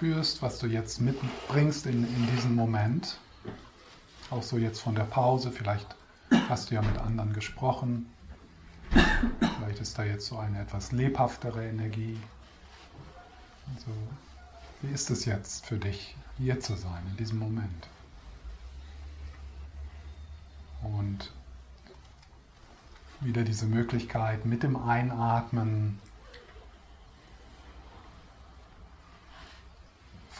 spürst, 0.00 0.40
was 0.40 0.58
du 0.58 0.66
jetzt 0.66 1.02
mitbringst 1.02 1.84
in, 1.84 2.04
in 2.04 2.26
diesen 2.34 2.54
Moment. 2.54 3.18
Auch 4.30 4.42
so 4.42 4.56
jetzt 4.56 4.80
von 4.80 4.94
der 4.94 5.04
Pause, 5.04 5.52
vielleicht 5.52 5.94
hast 6.48 6.70
du 6.70 6.74
ja 6.74 6.80
mit 6.80 6.96
anderen 6.96 7.34
gesprochen. 7.34 8.10
Vielleicht 8.88 9.78
ist 9.78 9.98
da 9.98 10.04
jetzt 10.04 10.26
so 10.26 10.38
eine 10.38 10.62
etwas 10.62 10.92
lebhaftere 10.92 11.68
Energie. 11.68 12.18
Also, 13.74 13.90
wie 14.80 14.90
ist 14.90 15.10
es 15.10 15.26
jetzt 15.26 15.66
für 15.66 15.76
dich, 15.76 16.16
hier 16.38 16.60
zu 16.60 16.76
sein, 16.76 17.02
in 17.10 17.18
diesem 17.18 17.38
Moment? 17.38 17.88
Und 20.82 21.30
wieder 23.20 23.42
diese 23.42 23.66
Möglichkeit 23.66 24.46
mit 24.46 24.62
dem 24.62 24.76
Einatmen 24.76 25.98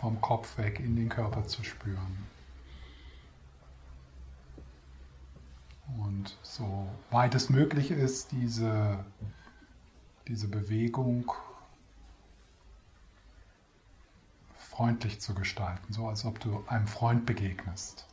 vom 0.00 0.20
Kopf 0.20 0.56
weg 0.56 0.80
in 0.80 0.96
den 0.96 1.10
Körper 1.10 1.46
zu 1.46 1.62
spüren. 1.62 2.26
Und 5.98 6.38
so 6.42 6.88
weit 7.10 7.34
es 7.34 7.50
möglich 7.50 7.90
ist, 7.90 8.32
diese, 8.32 9.04
diese 10.26 10.48
Bewegung 10.48 11.32
freundlich 14.54 15.20
zu 15.20 15.34
gestalten, 15.34 15.92
so 15.92 16.08
als 16.08 16.24
ob 16.24 16.40
du 16.40 16.64
einem 16.68 16.86
Freund 16.86 17.26
begegnest. 17.26 18.06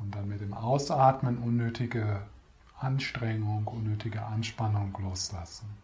Und 0.00 0.14
dann 0.14 0.28
mit 0.28 0.40
dem 0.40 0.54
Ausatmen 0.54 1.38
unnötige 1.38 2.26
Anstrengung, 2.78 3.68
unnötige 3.68 4.24
Anspannung 4.24 4.96
loslassen. 5.00 5.83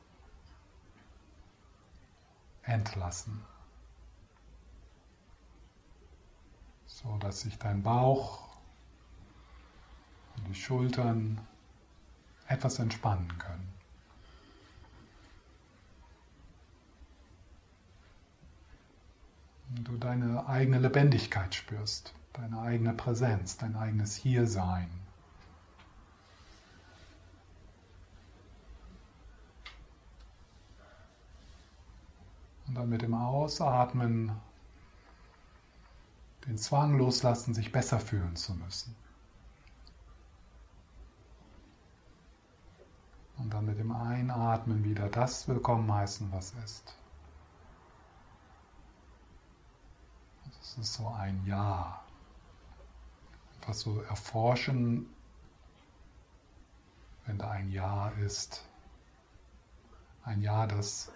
Entlassen. 2.63 3.43
So 6.87 7.17
dass 7.19 7.41
sich 7.41 7.59
dein 7.59 7.83
Bauch 7.83 8.49
und 10.37 10.49
die 10.49 10.55
Schultern 10.55 11.41
etwas 12.47 12.79
entspannen 12.79 13.39
können. 13.39 13.73
Und 19.77 19.85
du 19.85 19.97
deine 19.97 20.47
eigene 20.49 20.79
Lebendigkeit 20.79 21.55
spürst 21.55 22.13
deine 22.33 22.61
eigene 22.61 22.93
Präsenz, 22.95 23.57
dein 23.57 23.77
eigenes 23.77 24.17
Hiersein. 24.17 24.89
Und 32.71 32.76
dann 32.76 32.88
mit 32.88 33.02
dem 33.02 33.15
Ausatmen 33.15 34.30
den 36.46 36.57
Zwang 36.57 36.96
loslassen, 36.96 37.52
sich 37.52 37.73
besser 37.73 37.99
fühlen 37.99 38.37
zu 38.37 38.54
müssen. 38.54 38.95
Und 43.38 43.52
dann 43.52 43.66
mit 43.66 43.77
dem 43.77 43.90
Einatmen 43.90 44.85
wieder 44.85 45.09
das 45.09 45.49
willkommen 45.49 45.93
heißen, 45.93 46.30
was 46.30 46.54
ist. 46.65 46.95
Das 50.60 50.79
ist 50.79 50.95
so 50.95 51.09
ein 51.09 51.45
Ja 51.45 52.01
etwas 53.60 53.80
so 53.80 54.01
erforschen, 54.02 55.12
wenn 57.27 57.37
da 57.37 57.51
ein 57.51 57.68
Ja 57.73 58.10
ist. 58.10 58.65
Ein 60.23 60.40
Ja, 60.40 60.68
das 60.68 61.10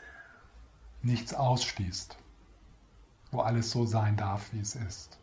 nichts 1.05 1.35
ausschließt, 1.35 2.17
wo 3.31 3.41
alles 3.41 3.71
so 3.71 3.87
sein 3.87 4.17
darf, 4.17 4.53
wie 4.53 4.61
es 4.61 4.75
ist. 4.75 5.19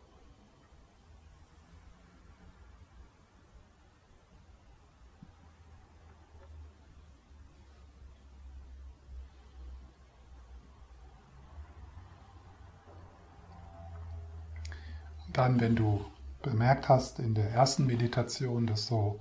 dann, 15.34 15.60
wenn 15.60 15.76
du 15.76 16.06
bemerkt 16.42 16.90
hast 16.90 17.20
in 17.20 17.34
der 17.36 17.50
ersten 17.52 17.86
Meditation, 17.86 18.68
dass 18.68 18.88
so 18.88 19.20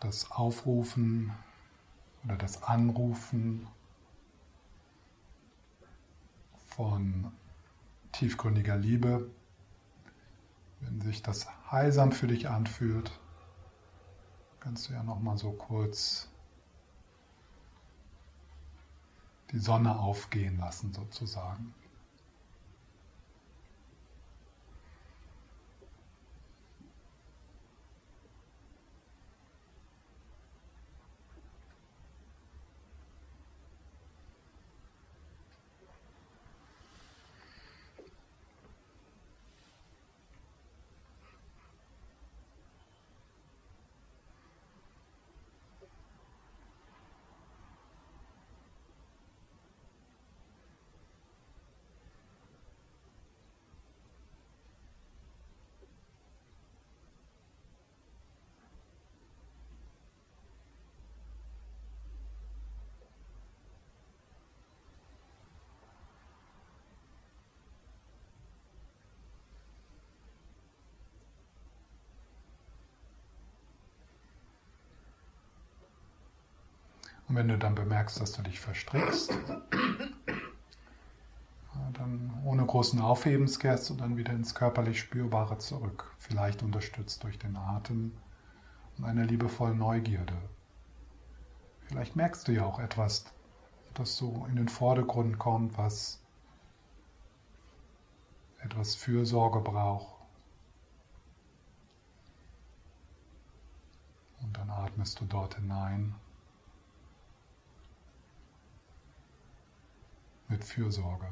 das 0.00 0.30
Aufrufen 0.30 1.32
oder 2.24 2.36
das 2.36 2.62
Anrufen 2.62 3.68
von 6.76 7.32
tiefgründiger 8.12 8.76
Liebe, 8.76 9.30
wenn 10.80 11.00
sich 11.00 11.22
das 11.22 11.46
heilsam 11.70 12.12
für 12.12 12.26
dich 12.26 12.48
anfühlt, 12.48 13.10
kannst 14.60 14.88
du 14.88 14.94
ja 14.94 15.02
noch 15.02 15.20
mal 15.20 15.36
so 15.36 15.52
kurz 15.52 16.28
die 19.50 19.58
Sonne 19.58 19.98
aufgehen 19.98 20.58
lassen 20.58 20.92
sozusagen. 20.92 21.74
Und 77.32 77.38
wenn 77.38 77.48
du 77.48 77.56
dann 77.56 77.74
bemerkst, 77.74 78.20
dass 78.20 78.32
du 78.32 78.42
dich 78.42 78.60
verstrickst, 78.60 79.32
dann 81.94 82.42
ohne 82.44 82.66
großen 82.66 83.00
Aufhebens 83.00 83.58
kehrst 83.58 83.88
du 83.88 83.94
dann 83.94 84.18
wieder 84.18 84.34
ins 84.34 84.54
körperlich 84.54 85.00
Spürbare 85.00 85.56
zurück, 85.56 86.14
vielleicht 86.18 86.62
unterstützt 86.62 87.22
durch 87.24 87.38
den 87.38 87.56
Atem 87.56 88.12
und 88.98 89.06
eine 89.06 89.24
liebevolle 89.24 89.74
Neugierde. 89.74 90.36
Vielleicht 91.86 92.16
merkst 92.16 92.48
du 92.48 92.52
ja 92.52 92.66
auch 92.66 92.78
etwas, 92.78 93.24
das 93.94 94.14
so 94.14 94.44
in 94.50 94.56
den 94.56 94.68
Vordergrund 94.68 95.38
kommt, 95.38 95.78
was 95.78 96.22
etwas 98.58 98.94
Fürsorge 98.94 99.60
braucht. 99.60 100.14
Und 104.42 104.54
dann 104.54 104.68
atmest 104.68 105.18
du 105.18 105.24
dort 105.24 105.54
hinein. 105.54 106.14
Mit 110.52 110.64
Fürsorge. 110.64 111.28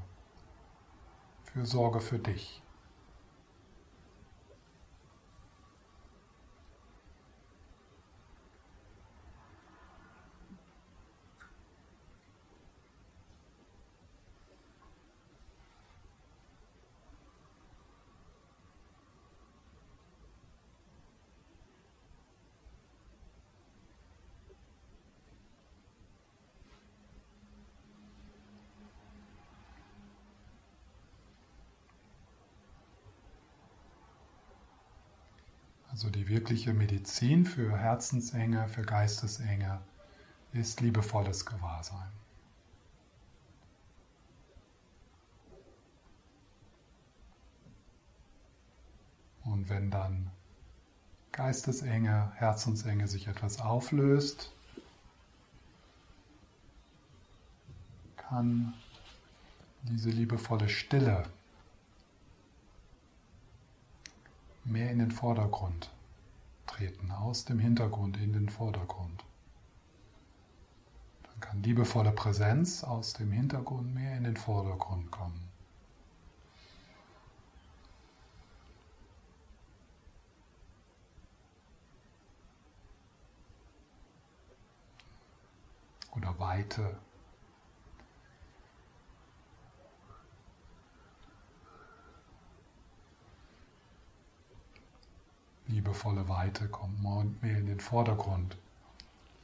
Fürsorge 1.52 2.00
für 2.00 2.18
dich. 2.18 2.62
Also 36.00 36.08
die 36.08 36.28
wirkliche 36.28 36.72
Medizin 36.72 37.44
für 37.44 37.76
Herzensenge, 37.76 38.66
für 38.68 38.80
Geistesenge 38.80 39.82
ist 40.54 40.80
liebevolles 40.80 41.44
Gewahrsein. 41.44 42.10
Und 49.44 49.68
wenn 49.68 49.90
dann 49.90 50.30
Geistesenge, 51.32 52.32
Herzensenge 52.34 53.06
sich 53.06 53.28
etwas 53.28 53.60
auflöst, 53.60 54.54
kann 58.16 58.72
diese 59.82 60.08
liebevolle 60.08 60.70
Stille 60.70 61.24
mehr 64.64 64.90
in 64.90 64.98
den 64.98 65.10
Vordergrund 65.10 65.90
treten, 66.66 67.10
aus 67.10 67.44
dem 67.44 67.58
Hintergrund 67.58 68.16
in 68.16 68.32
den 68.32 68.48
Vordergrund. 68.48 69.24
Dann 71.22 71.40
kann 71.40 71.62
liebevolle 71.62 72.12
Präsenz 72.12 72.84
aus 72.84 73.12
dem 73.14 73.32
Hintergrund 73.32 73.94
mehr 73.94 74.16
in 74.16 74.24
den 74.24 74.36
Vordergrund 74.36 75.10
kommen. 75.10 75.48
Oder 86.12 86.38
Weite 86.38 86.98
liebevolle 95.70 96.28
Weite 96.28 96.68
kommt 96.68 97.02
mehr 97.42 97.58
in 97.58 97.66
den 97.66 97.80
Vordergrund, 97.80 98.56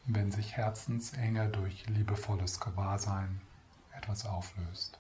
wenn 0.07 0.31
sich 0.31 0.57
Herzensenge 0.57 1.49
durch 1.49 1.87
liebevolles 1.87 2.61
Gewahrsein 2.61 3.41
etwas 3.97 4.27
auflöst. 4.27 4.99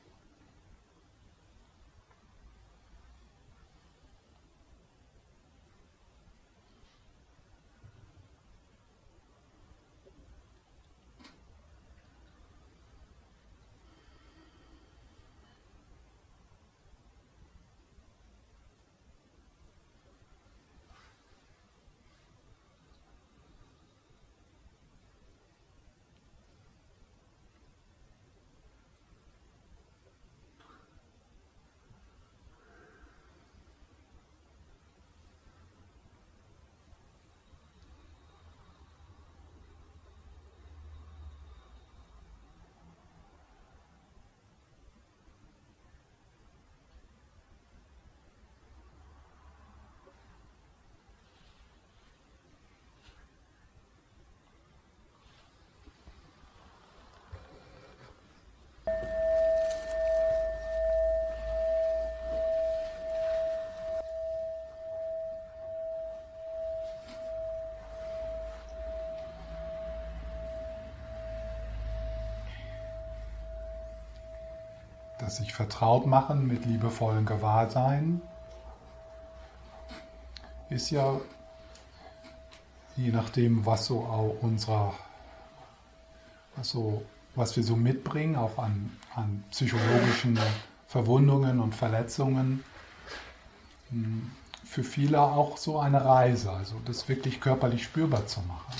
Das 75.26 75.38
sich 75.38 75.52
vertraut 75.52 76.06
machen 76.06 76.46
mit 76.46 76.64
liebevollem 76.67 77.26
Gewahrsein, 77.26 78.23
ist 80.70 80.90
ja, 80.90 81.20
je 82.94 83.11
nachdem, 83.11 83.67
was 83.67 83.87
so 83.87 84.05
auch 84.05 84.37
unserer, 84.40 84.94
was, 86.55 86.69
so, 86.69 87.05
was 87.34 87.56
wir 87.56 87.64
so 87.64 87.75
mitbringen, 87.75 88.37
auch 88.37 88.56
an, 88.58 88.96
an 89.17 89.43
psychologischen 89.50 90.38
Verwundungen 90.87 91.58
und 91.58 91.75
Verletzungen, 91.75 92.62
hm, 93.90 94.31
für 94.64 94.84
viele 94.84 95.20
auch 95.20 95.56
so 95.56 95.81
eine 95.81 96.05
Reise, 96.05 96.52
also 96.52 96.81
das 96.84 97.08
wirklich 97.08 97.40
körperlich 97.40 97.82
spürbar 97.82 98.28
zu 98.28 98.43
machen. 98.43 98.75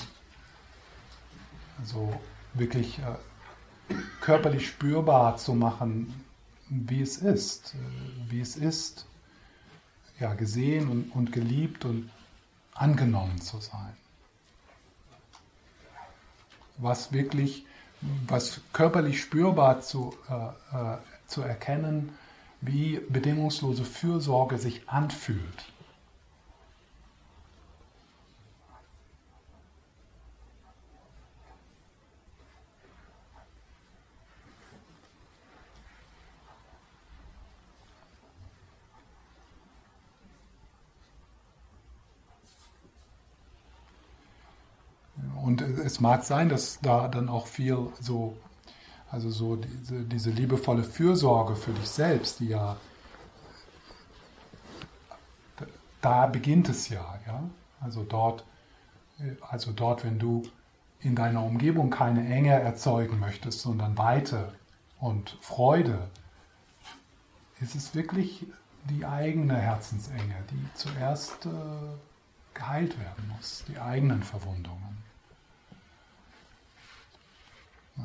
Also 1.79 2.13
wirklich 2.53 2.99
äh, 2.99 3.93
körperlich 4.21 4.67
spürbar 4.67 5.35
zu 5.35 5.53
machen, 5.53 6.23
wie 6.69 7.01
es 7.01 7.17
ist, 7.17 7.73
äh, 7.75 8.31
wie 8.31 8.41
es 8.41 8.55
ist, 8.55 9.05
ja, 10.19 10.33
gesehen 10.33 10.89
und, 10.89 11.11
und 11.15 11.31
geliebt 11.31 11.85
und 11.85 12.09
angenommen 12.73 13.39
zu 13.41 13.59
sein. 13.59 13.95
Was 16.77 17.11
wirklich, 17.11 17.65
was 18.27 18.61
körperlich 18.73 19.21
spürbar 19.21 19.81
zu, 19.81 20.15
äh, 20.29 20.93
äh, 20.93 20.97
zu 21.27 21.41
erkennen, 21.41 22.13
wie 22.61 22.99
bedingungslose 23.09 23.85
Fürsorge 23.85 24.57
sich 24.57 24.87
anfühlt. 24.89 25.71
Und 45.47 45.61
es 45.97 46.01
mag 46.01 46.23
sein, 46.23 46.47
dass 46.47 46.79
da 46.79 47.07
dann 47.07 47.27
auch 47.27 47.47
viel 47.47 47.89
so, 47.99 48.37
also 49.09 49.31
so 49.31 49.55
diese, 49.55 50.03
diese 50.03 50.29
liebevolle 50.29 50.83
Fürsorge 50.83 51.55
für 51.55 51.71
dich 51.71 51.89
selbst, 51.89 52.39
die 52.39 52.49
ja, 52.49 52.77
da 55.99 56.27
beginnt 56.27 56.69
es 56.69 56.89
ja, 56.89 57.19
ja. 57.25 57.41
Also 57.79 58.03
dort, 58.03 58.45
also 59.49 59.71
dort, 59.71 60.05
wenn 60.05 60.19
du 60.19 60.43
in 60.99 61.15
deiner 61.15 61.43
Umgebung 61.43 61.89
keine 61.89 62.31
Enge 62.31 62.53
erzeugen 62.53 63.19
möchtest, 63.19 63.61
sondern 63.61 63.97
Weite 63.97 64.53
und 64.99 65.35
Freude, 65.41 66.11
ist 67.59 67.73
es 67.73 67.95
wirklich 67.95 68.45
die 68.87 69.03
eigene 69.03 69.57
Herzensenge, 69.57 70.35
die 70.51 70.63
zuerst 70.75 71.47
äh, 71.47 71.49
geheilt 72.53 72.99
werden 72.99 73.33
muss, 73.35 73.63
die 73.67 73.79
eigenen 73.79 74.21
Verwundungen. 74.21 75.06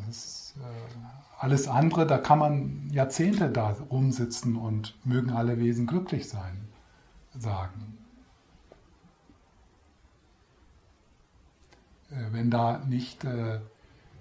Ist, 0.09 0.55
äh, 0.59 0.99
alles 1.39 1.69
andere, 1.69 2.07
da 2.07 2.19
kann 2.19 2.39
man 2.39 2.91
Jahrzehnte 2.91 3.51
da 3.51 3.77
rumsitzen 3.91 4.57
und 4.57 4.95
mögen 5.05 5.31
alle 5.31 5.59
Wesen 5.59 5.87
glücklich 5.87 6.29
sein, 6.29 6.69
sagen. 7.39 7.99
Äh, 12.11 12.33
wenn 12.33 12.51
da 12.51 12.79
nicht 12.79 13.25
äh, 13.25 13.61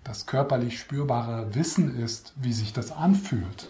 das 0.04 0.26
körperlich 0.26 0.80
spürbare 0.80 1.54
Wissen 1.56 1.96
ist, 1.96 2.34
wie 2.36 2.54
sich 2.54 2.74
das 2.74 2.92
anfühlt. 2.92 3.70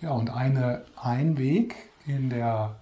Ja, 0.00 0.10
und 0.10 0.30
eine, 0.30 0.84
ein 0.96 1.38
Weg 1.38 1.76
in 2.06 2.28
der 2.28 2.76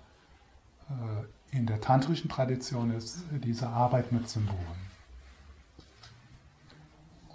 in 1.52 1.66
der 1.66 1.80
tantrischen 1.80 2.30
Tradition 2.30 2.90
ist 2.92 3.24
diese 3.30 3.68
Arbeit 3.68 4.10
mit 4.10 4.28
Symbolen. 4.28 4.90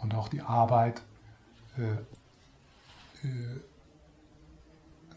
Und 0.02 0.16
auch 0.16 0.28
die 0.28 0.42
Arbeit, 0.42 1.02
äh, 1.78 1.92
äh, 3.28 3.60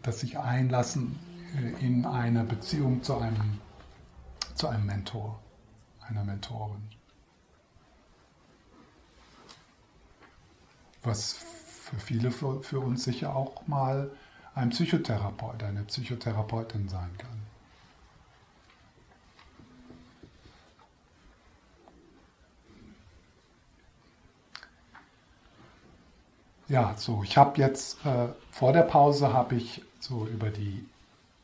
das 0.02 0.20
sich 0.20 0.38
einlassen 0.38 1.18
in 1.80 2.06
eine 2.06 2.44
Beziehung 2.44 3.02
zu 3.02 3.16
einem, 3.18 3.58
zu 4.54 4.68
einem 4.68 4.86
Mentor, 4.86 5.40
einer 6.00 6.24
Mentorin. 6.24 6.88
Was 11.02 11.32
für 11.32 11.98
viele 11.98 12.30
für 12.30 12.80
uns 12.80 13.04
sicher 13.04 13.34
auch 13.34 13.66
mal 13.66 14.10
ein 14.54 14.70
Psychotherapeut, 14.70 15.62
eine 15.62 15.82
Psychotherapeutin 15.84 16.88
sein 16.88 17.10
kann. 17.18 17.39
Ja, 26.70 26.94
so, 26.96 27.22
ich 27.24 27.36
habe 27.36 27.58
jetzt 27.58 28.04
äh, 28.06 28.28
vor 28.52 28.72
der 28.72 28.82
Pause 28.82 29.32
habe 29.32 29.56
ich 29.56 29.82
so 29.98 30.26
über 30.26 30.50
die 30.50 30.86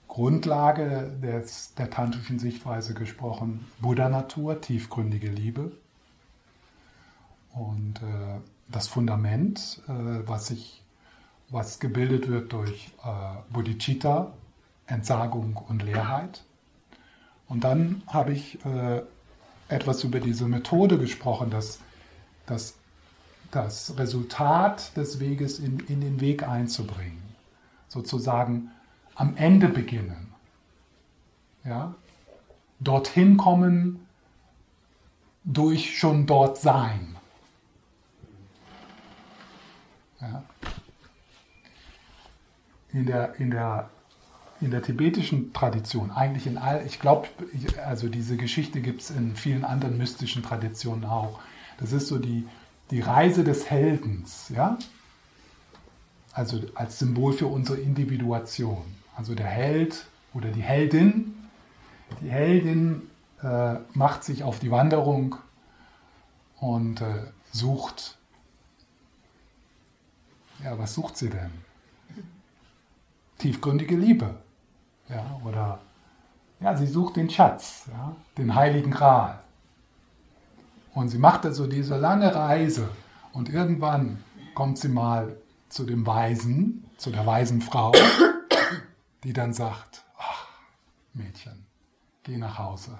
Grundlage 0.06 1.12
des, 1.21 1.75
der 1.75 1.90
tantrischen 1.90 2.38
Sichtweise 2.38 2.95
gesprochen, 2.95 3.66
Buddha-Natur, 3.80 4.61
tiefgründige 4.61 5.28
Liebe. 5.28 5.73
Und 7.52 7.97
äh, 8.02 8.40
das 8.68 8.87
Fundament, 8.87 9.83
äh, 9.88 9.92
was, 10.26 10.50
ich, 10.50 10.83
was 11.50 11.80
gebildet 11.80 12.28
wird 12.28 12.52
durch 12.52 12.92
äh, 13.04 13.52
Bodhicitta, 13.52 14.33
Entsagung 14.87 15.56
und 15.68 15.83
Leerheit. 15.83 16.45
Und 17.49 17.64
dann 17.64 18.02
habe 18.06 18.33
ich 18.33 18.64
äh, 18.64 19.02
etwas 19.68 20.04
über 20.04 20.21
diese 20.21 20.47
Methode 20.47 20.99
gesprochen, 20.99 21.50
dass, 21.50 21.80
dass 22.47 22.76
das 23.57 23.97
Resultat 23.97 24.95
des 24.99 25.19
Weges 25.19 25.59
in, 25.59 25.81
in 25.81 26.03
den 26.03 26.21
Weg 26.21 26.47
einzubringen. 26.47 27.23
Sozusagen 27.89 28.71
am 29.15 29.35
Ende 29.37 29.69
beginnen. 29.69 30.35
Ja? 31.65 31.95
Dorthin 32.81 33.39
kommen 33.39 34.07
durch 35.45 35.99
schon 35.99 36.27
dort 36.27 36.59
sein. 36.59 37.17
Ja? 40.21 40.45
In, 42.93 43.07
der, 43.07 43.37
in, 43.37 43.51
der, 43.51 43.89
in 44.61 44.71
der 44.71 44.83
tibetischen 44.83 45.55
Tradition, 45.55 46.11
eigentlich 46.11 46.47
in 46.47 46.59
all, 46.59 46.85
ich 46.85 47.01
glaube, 47.01 47.29
also 47.87 48.09
diese 48.09 48.37
Geschichte 48.37 48.83
gibt 48.83 49.01
es 49.01 49.11
in 49.11 49.35
vielen 49.35 49.65
anderen 49.65 49.97
mystischen 49.97 50.43
Traditionen 50.43 51.07
auch. 51.07 51.41
Das 51.79 51.93
ist 51.93 52.09
so 52.09 52.19
die, 52.19 52.47
die 52.90 53.00
Reise 53.00 53.45
des 53.45 53.71
Heldens, 53.71 54.49
ja? 54.50 54.78
Also 56.33 56.61
als 56.75 56.99
Symbol 56.99 57.33
für 57.33 57.47
unsere 57.47 57.78
Individuation. 57.78 58.85
Also 59.16 59.35
der 59.35 59.47
Held 59.47 60.07
oder 60.35 60.50
die 60.50 60.62
Heldin, 60.62 61.35
die 62.21 62.31
Heldin 62.31 63.02
äh, 63.43 63.76
macht 63.95 64.25
sich 64.25 64.45
auf 64.45 64.59
die 64.59 64.71
Wanderung 64.71 65.37
und 66.61 67.00
äh, 67.00 67.33
sucht, 67.52 68.19
ja, 70.62 70.78
was 70.78 70.95
sucht 70.95 71.16
sie 71.16 71.31
denn? 71.31 71.50
Tiefgründige 73.38 73.97
Liebe, 73.97 74.35
ja, 75.09 75.40
oder 75.45 75.81
ja, 76.61 76.76
sie 76.76 76.87
sucht 76.87 77.16
den 77.16 77.28
Schatz, 77.28 77.85
ja, 77.90 78.16
den 78.38 78.55
heiligen 78.55 78.90
Gral. 78.90 79.38
Und 80.97 81.11
sie 81.11 81.19
macht 81.19 81.45
also 81.45 81.67
diese 81.67 81.99
lange 81.99 82.35
Reise 82.35 82.88
und 83.35 83.50
irgendwann 83.50 84.25
kommt 84.55 84.79
sie 84.79 84.88
mal 84.88 85.37
zu 85.69 85.85
dem 85.85 86.07
Weisen, 86.07 86.88
zu 86.97 87.11
der 87.11 87.26
weisen 87.26 87.61
Frau 87.61 87.93
die 89.23 89.35
dann 89.35 89.53
sagt, 89.53 90.05
ach, 90.17 90.49
Mädchen, 91.12 91.67
geh 92.23 92.38
nach 92.38 92.57
Hause. 92.59 92.99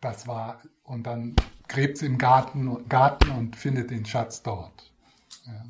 Das 0.00 0.26
war, 0.26 0.62
und 0.84 1.02
dann 1.02 1.36
gräbt 1.68 1.98
sie 1.98 2.06
im 2.06 2.16
Garten, 2.16 2.88
Garten 2.88 3.32
und 3.32 3.56
findet 3.56 3.90
den 3.90 4.06
Schatz 4.06 4.42
dort. 4.42 4.90
Ja. 5.44 5.66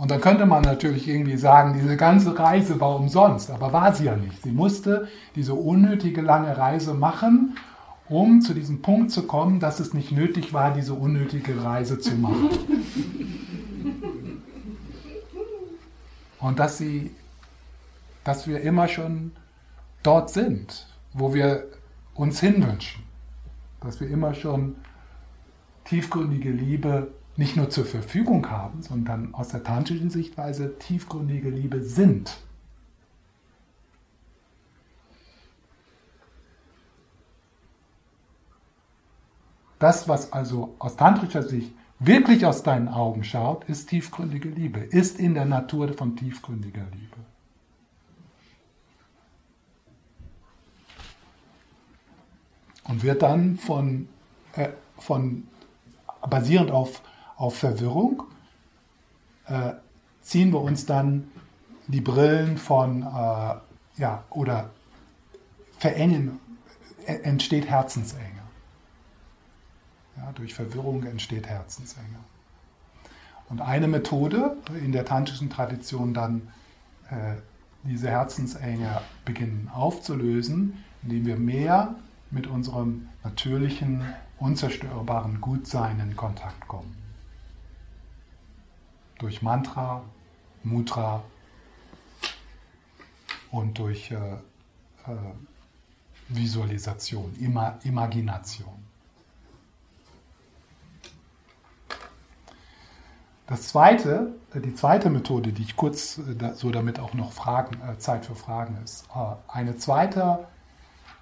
Und 0.00 0.10
dann 0.10 0.20
könnte 0.22 0.46
man 0.46 0.62
natürlich 0.62 1.06
irgendwie 1.08 1.36
sagen, 1.36 1.78
diese 1.78 1.96
ganze 1.96 2.38
Reise 2.38 2.80
war 2.80 2.96
umsonst, 2.96 3.50
aber 3.50 3.72
war 3.72 3.92
sie 3.94 4.04
ja 4.04 4.16
nicht. 4.16 4.42
Sie 4.42 4.50
musste 4.50 5.08
diese 5.34 5.52
unnötige 5.52 6.22
lange 6.22 6.56
Reise 6.56 6.94
machen 6.94 7.54
um 8.10 8.42
zu 8.42 8.54
diesem 8.54 8.82
Punkt 8.82 9.12
zu 9.12 9.22
kommen, 9.22 9.60
dass 9.60 9.78
es 9.78 9.94
nicht 9.94 10.10
nötig 10.10 10.52
war, 10.52 10.74
diese 10.74 10.94
unnötige 10.94 11.62
Reise 11.62 12.00
zu 12.00 12.16
machen. 12.16 12.50
Und 16.40 16.58
dass, 16.58 16.76
sie, 16.76 17.14
dass 18.24 18.48
wir 18.48 18.62
immer 18.62 18.88
schon 18.88 19.30
dort 20.02 20.30
sind, 20.30 20.88
wo 21.12 21.34
wir 21.34 21.68
uns 22.14 22.40
hinwünschen. 22.40 23.04
Dass 23.80 24.00
wir 24.00 24.08
immer 24.08 24.34
schon 24.34 24.74
tiefgründige 25.84 26.50
Liebe 26.50 27.12
nicht 27.36 27.56
nur 27.56 27.70
zur 27.70 27.84
Verfügung 27.84 28.50
haben, 28.50 28.82
sondern 28.82 29.34
aus 29.34 29.48
der 29.48 29.64
tantrischen 29.64 30.10
Sichtweise 30.10 30.78
tiefgründige 30.78 31.50
Liebe 31.50 31.82
sind. 31.82 32.36
Das, 39.80 40.08
was 40.08 40.32
also 40.32 40.74
aus 40.78 40.96
tantrischer 40.96 41.42
Sicht 41.42 41.72
wirklich 41.98 42.44
aus 42.44 42.62
deinen 42.62 42.88
Augen 42.88 43.24
schaut, 43.24 43.64
ist 43.64 43.88
tiefgründige 43.88 44.50
Liebe, 44.50 44.80
ist 44.80 45.18
in 45.18 45.34
der 45.34 45.46
Natur 45.46 45.92
von 45.94 46.16
tiefgründiger 46.16 46.86
Liebe. 46.92 47.16
Und 52.84 53.02
wird 53.02 53.22
dann 53.22 53.56
von, 53.56 54.08
äh, 54.54 54.68
von 54.98 55.46
basierend 56.28 56.70
auf, 56.70 57.02
auf 57.40 57.56
Verwirrung, 57.56 58.24
äh, 59.46 59.72
ziehen 60.20 60.52
wir 60.52 60.60
uns 60.60 60.84
dann 60.84 61.32
die 61.86 62.02
Brillen 62.02 62.58
von, 62.58 63.02
äh, 63.02 63.54
ja, 63.96 64.24
oder 64.28 64.68
verengen, 65.78 66.38
äh, 67.06 67.14
entsteht 67.22 67.66
Herzensenge. 67.66 68.42
Ja, 70.18 70.32
durch 70.34 70.52
Verwirrung 70.52 71.02
entsteht 71.04 71.46
Herzensenge. 71.46 72.18
Und 73.48 73.62
eine 73.62 73.88
Methode 73.88 74.58
in 74.78 74.92
der 74.92 75.06
tantrischen 75.06 75.48
Tradition 75.48 76.12
dann 76.12 76.48
äh, 77.08 77.36
diese 77.84 78.10
Herzensenge 78.10 79.00
beginnen 79.24 79.70
aufzulösen, 79.72 80.84
indem 81.02 81.24
wir 81.24 81.36
mehr 81.36 81.94
mit 82.30 82.46
unserem 82.46 83.08
natürlichen, 83.24 84.04
unzerstörbaren 84.38 85.40
Gutsein 85.40 85.98
in 86.00 86.14
Kontakt 86.16 86.68
kommen. 86.68 87.00
Durch 89.20 89.40
Mantra, 89.40 90.02
Mutra 90.64 91.22
und 93.52 93.78
durch 93.78 94.10
äh, 94.10 94.16
äh, 94.16 95.16
Visualisation, 96.28 97.34
Ima 97.38 97.78
Imagination. 97.84 98.90
Das 103.50 103.66
zweite, 103.66 104.32
äh, 104.54 104.60
die 104.60 104.74
zweite 104.76 105.10
Methode, 105.10 105.52
die 105.52 105.62
ich 105.62 105.76
kurz 105.76 106.18
äh, 106.18 106.54
so 106.54 106.70
damit 106.70 107.00
auch 107.00 107.14
noch 107.14 107.32
Fragen, 107.32 107.80
äh, 107.82 107.98
Zeit 107.98 108.24
für 108.24 108.36
Fragen 108.36 108.78
ist, 108.84 109.06
eine 109.48 109.76
zweite, 109.76 110.46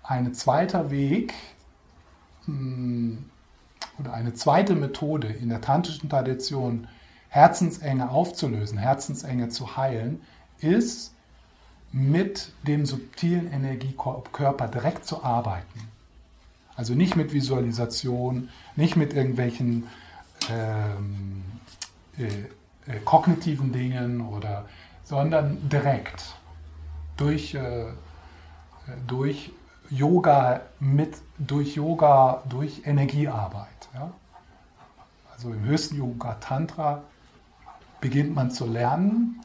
eine 0.02 0.32
zweiter 0.32 0.90
Weg 0.90 1.32
hm, 2.44 3.24
oder 3.98 4.12
eine 4.12 4.34
zweite 4.34 4.74
Methode 4.74 5.28
in 5.28 5.48
der 5.48 5.62
tantrischen 5.62 6.10
Tradition, 6.10 6.86
Herzensenge 7.28 8.10
aufzulösen, 8.10 8.78
Herzensenge 8.78 9.48
zu 9.48 9.76
heilen, 9.76 10.22
ist 10.60 11.14
mit 11.92 12.52
dem 12.66 12.86
subtilen 12.86 13.50
Energiekörper 13.52 14.68
direkt 14.68 15.06
zu 15.06 15.24
arbeiten. 15.24 15.88
Also 16.76 16.94
nicht 16.94 17.16
mit 17.16 17.32
Visualisation, 17.32 18.50
nicht 18.76 18.96
mit 18.96 19.12
irgendwelchen 19.12 19.88
ähm, 20.50 21.42
äh, 22.18 22.24
äh, 22.90 23.00
kognitiven 23.04 23.72
Dingen 23.72 24.20
oder, 24.20 24.66
sondern 25.04 25.68
direkt 25.68 26.36
durch, 27.16 27.54
äh, 27.54 27.86
durch 29.06 29.50
Yoga 29.90 30.60
mit, 30.78 31.16
durch 31.38 31.74
Yoga, 31.74 32.42
durch 32.48 32.82
Energiearbeit. 32.86 33.88
Ja? 33.94 34.12
Also 35.32 35.50
im 35.52 35.64
höchsten 35.64 35.96
Yoga 35.96 36.34
Tantra 36.34 37.02
beginnt 38.00 38.34
man 38.34 38.50
zu 38.50 38.66
lernen 38.66 39.40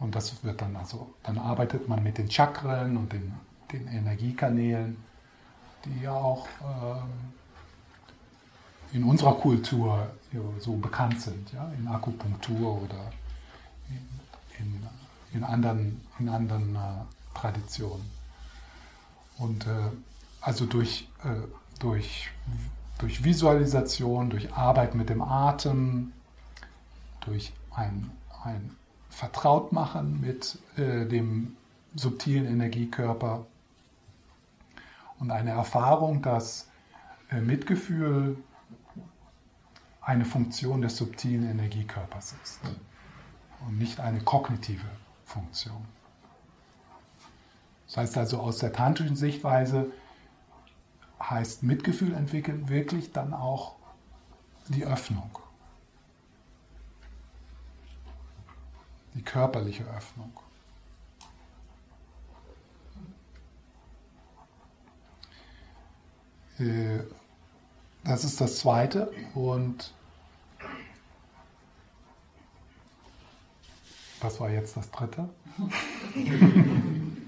und 0.00 0.14
das 0.14 0.44
wird 0.44 0.60
dann 0.60 0.76
also, 0.76 1.14
dann 1.22 1.38
arbeitet 1.38 1.88
man 1.88 2.02
mit 2.02 2.18
den 2.18 2.30
Chakren 2.30 2.96
und 2.96 3.12
den, 3.12 3.32
den 3.72 3.88
Energiekanälen, 3.88 4.96
die 5.84 6.02
ja 6.02 6.12
auch 6.12 6.46
ähm, 6.62 7.08
in 8.92 9.04
unserer 9.04 9.34
Kultur 9.34 10.08
so 10.58 10.76
bekannt 10.76 11.20
sind, 11.20 11.52
ja, 11.52 11.70
in 11.78 11.86
Akupunktur 11.88 12.82
oder 12.82 13.10
in, 13.88 14.64
in, 14.64 14.86
in 15.32 15.44
anderen, 15.44 16.00
in 16.18 16.28
anderen 16.28 16.74
äh, 16.74 17.38
Traditionen. 17.38 18.10
Und 19.38 19.66
äh, 19.66 19.90
also 20.40 20.66
durch, 20.66 21.08
äh, 21.24 21.46
durch, 21.80 22.28
durch 22.98 23.24
Visualisation, 23.24 24.30
durch 24.30 24.52
Arbeit 24.54 24.94
mit 24.94 25.08
dem 25.08 25.22
Atem, 25.22 26.12
durch 27.20 27.52
ein, 27.78 28.10
ein 28.44 28.76
Vertrautmachen 29.10 30.20
mit 30.20 30.58
äh, 30.76 31.06
dem 31.06 31.56
subtilen 31.94 32.46
Energiekörper 32.46 33.46
und 35.18 35.30
eine 35.30 35.50
Erfahrung, 35.50 36.22
dass 36.22 36.68
äh, 37.30 37.40
Mitgefühl 37.40 38.36
eine 40.00 40.24
Funktion 40.24 40.80
des 40.82 40.96
subtilen 40.96 41.48
Energiekörpers 41.50 42.34
ist 42.42 42.60
und 43.66 43.78
nicht 43.78 44.00
eine 44.00 44.20
kognitive 44.20 44.86
Funktion. 45.24 45.84
Das 47.86 47.98
heißt 47.98 48.18
also 48.18 48.38
aus 48.38 48.58
der 48.58 48.72
tantrischen 48.72 49.16
Sichtweise 49.16 49.90
heißt 51.20 51.62
Mitgefühl 51.62 52.14
entwickeln 52.14 52.68
wirklich 52.68 53.12
dann 53.12 53.34
auch 53.34 53.74
die 54.68 54.84
Öffnung. 54.84 55.30
Die 59.14 59.22
körperliche 59.22 59.84
Öffnung. 59.84 60.32
Äh, 66.58 67.00
das 68.04 68.24
ist 68.24 68.40
das 68.40 68.58
Zweite. 68.58 69.12
Und 69.34 69.92
was 74.20 74.40
war 74.40 74.50
jetzt 74.50 74.76
das 74.76 74.90
Dritte? 74.90 75.28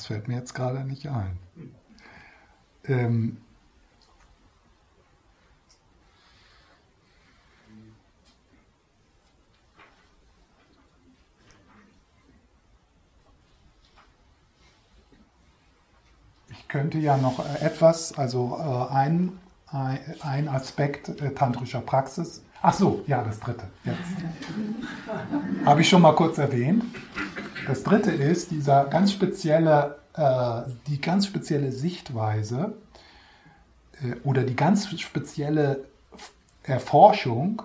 Das 0.00 0.06
fällt 0.06 0.28
mir 0.28 0.36
jetzt 0.36 0.54
gerade 0.54 0.82
nicht 0.82 1.08
ein. 1.08 1.38
Ähm, 2.86 3.36
könnte 16.66 16.96
ja 16.96 17.18
noch 17.18 17.44
äh, 17.44 17.58
etwas, 17.58 18.16
also 18.16 18.56
äh, 18.58 18.94
ein, 18.94 19.38
ein 20.22 20.48
Aspekt 20.48 21.10
äh, 21.20 21.34
tantrischer 21.34 21.82
Praxis. 21.82 22.42
Ach 22.62 22.72
so, 22.72 23.04
ja, 23.06 23.22
das 23.22 23.38
dritte. 23.38 23.64
Habe 25.66 25.82
ich 25.82 25.88
schon 25.90 26.00
mal 26.00 26.14
kurz 26.14 26.38
erwähnt. 26.38 26.84
Das 27.70 27.84
dritte 27.84 28.10
ist 28.10 28.50
dieser 28.50 28.86
ganz 28.86 29.12
spezielle, 29.12 30.00
die 30.88 31.00
ganz 31.00 31.24
spezielle 31.24 31.70
Sichtweise 31.70 32.74
oder 34.24 34.42
die 34.42 34.56
ganz 34.56 34.88
spezielle 34.98 35.84
Erforschung, 36.64 37.62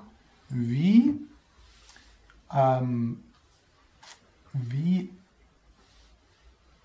wie, 0.49 1.15
ähm, 2.53 3.23
wie 4.53 5.09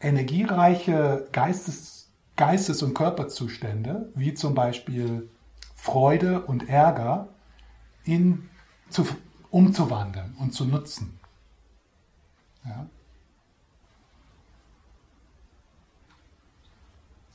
energiereiche 0.00 1.28
Geistes 1.30 2.08
Geistes- 2.36 2.82
und 2.82 2.94
Körperzustände, 2.94 4.08
wie 4.14 4.32
zum 4.32 4.54
Beispiel 4.54 5.28
Freude 5.74 6.40
und 6.40 6.70
Ärger, 6.70 7.28
in, 8.04 8.48
zu, 8.88 9.06
umzuwandeln 9.50 10.34
und 10.40 10.54
zu 10.54 10.64
nutzen. 10.64 11.20
Ja? 12.64 12.86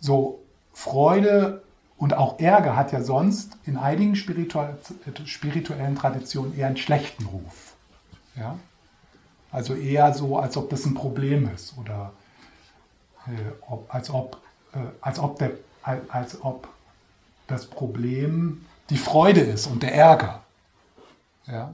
So, 0.06 0.44
Freude 0.72 1.64
und 1.98 2.14
auch 2.14 2.38
Ärger 2.38 2.76
hat 2.76 2.92
ja 2.92 3.02
sonst 3.02 3.58
in 3.66 3.76
einigen 3.76 4.16
spirituellen 4.16 5.96
Traditionen 5.96 6.56
eher 6.56 6.68
einen 6.68 6.78
schlechten 6.78 7.26
Ruf. 7.26 7.74
Ja? 8.36 8.60
Also 9.52 9.74
eher 9.74 10.14
so, 10.14 10.38
als 10.38 10.58
ob 10.58 10.70
das 10.70 10.86
ein 10.86 10.94
Problem 10.94 11.50
ist 11.52 11.76
oder 11.80 12.14
äh, 13.26 13.32
ob, 13.68 13.92
als 13.92 14.12
ob 14.12 14.38
äh, 14.74 14.78
als, 15.02 15.18
ob 15.18 15.40
der, 15.40 15.54
als 15.82 16.40
ob 16.40 16.68
das 17.48 17.66
Problem 17.66 18.64
die 18.92 18.98
Freude 18.98 19.42
ist 19.42 19.66
und 19.66 19.82
der 19.82 19.96
Ärger. 19.96 20.44
Ja? 21.48 21.74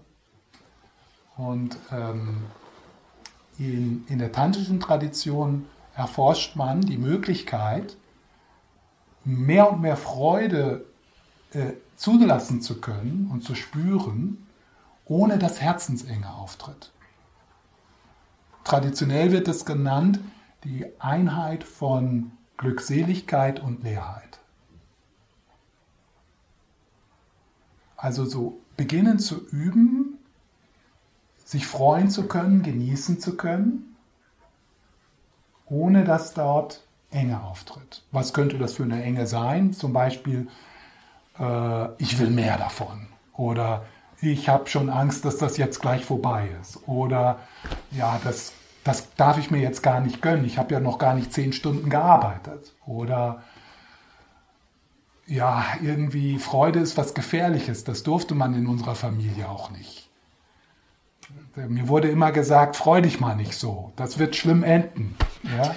Und 1.36 1.76
ähm, 1.92 2.46
in, 3.60 4.06
in 4.08 4.20
der 4.20 4.32
tantrischen 4.32 4.80
Tradition 4.80 5.68
erforscht 5.96 6.56
man 6.56 6.80
die 6.80 6.98
Möglichkeit, 6.98 7.98
mehr 9.24 9.72
und 9.72 9.82
mehr 9.82 9.98
Freude 9.98 10.86
äh, 11.54 11.74
zulassen 11.96 12.62
zu 12.62 12.82
können 12.82 13.30
und 13.32 13.44
zu 13.44 13.56
spüren, 13.56 14.48
ohne 15.06 15.38
dass 15.38 15.62
Herzensenge 15.62 16.34
auftritt. 16.34 16.92
Traditionell 18.64 19.32
wird 19.32 19.48
es 19.48 19.66
genannt 19.66 20.20
die 20.64 20.86
Einheit 21.00 21.64
von 21.64 22.32
Glückseligkeit 22.58 23.60
und 23.60 23.84
Leerheit. 23.84 24.40
Also 27.98 28.26
so 28.26 28.62
beginnen 28.78 29.20
zu 29.20 29.48
üben, 29.50 30.18
sich 31.44 31.68
freuen 31.68 32.10
zu 32.10 32.28
können, 32.28 32.64
genießen 32.64 33.20
zu 33.20 33.36
können, 33.36 33.96
ohne 35.66 36.04
dass 36.04 36.34
dort 36.34 36.84
Enge 37.12 37.42
auftritt. 37.44 38.04
Was 38.12 38.34
könnte 38.34 38.58
das 38.58 38.74
für 38.74 38.84
eine 38.84 39.04
Enge 39.04 39.28
sein? 39.28 39.74
Zum 39.74 39.94
Beispiel, 39.94 40.48
äh, 41.40 41.94
ich 41.98 42.20
will 42.20 42.30
mehr 42.30 42.58
davon. 42.58 43.08
Oder 43.34 43.86
ich 44.22 44.50
habe 44.50 44.70
schon 44.70 44.90
Angst, 44.90 45.26
dass 45.26 45.38
das 45.38 45.58
jetzt 45.58 45.82
gleich 45.82 46.06
vorbei 46.06 46.50
ist. 46.62 46.88
Oder 46.88 47.40
ja, 47.92 48.20
das 48.24 48.54
das 48.84 49.14
darf 49.16 49.38
ich 49.38 49.52
mir 49.52 49.60
jetzt 49.60 49.84
gar 49.84 50.00
nicht 50.00 50.22
gönnen. 50.22 50.46
Ich 50.46 50.58
habe 50.58 50.74
ja 50.74 50.80
noch 50.80 50.98
gar 50.98 51.14
nicht 51.14 51.32
zehn 51.34 51.54
Stunden 51.54 51.90
gearbeitet. 51.90 52.74
Oder 52.86 53.44
ja, 55.28 55.64
irgendwie 55.82 56.40
Freude 56.40 56.80
ist 56.80 56.98
was 56.98 57.14
Gefährliches. 57.14 57.84
Das 57.84 58.04
durfte 58.04 58.34
man 58.34 58.56
in 58.56 58.68
unserer 58.68 58.96
Familie 58.96 59.48
auch 59.50 59.70
nicht. 59.70 60.10
Mir 61.56 61.88
wurde 61.88 62.10
immer 62.10 62.32
gesagt, 62.32 62.76
freu 62.76 63.02
dich 63.02 63.20
mal 63.20 63.36
nicht 63.36 63.54
so. 63.54 63.94
Das 63.96 64.18
wird 64.18 64.36
schlimm 64.36 64.64
enden. 64.64 65.16
Ja? 65.44 65.74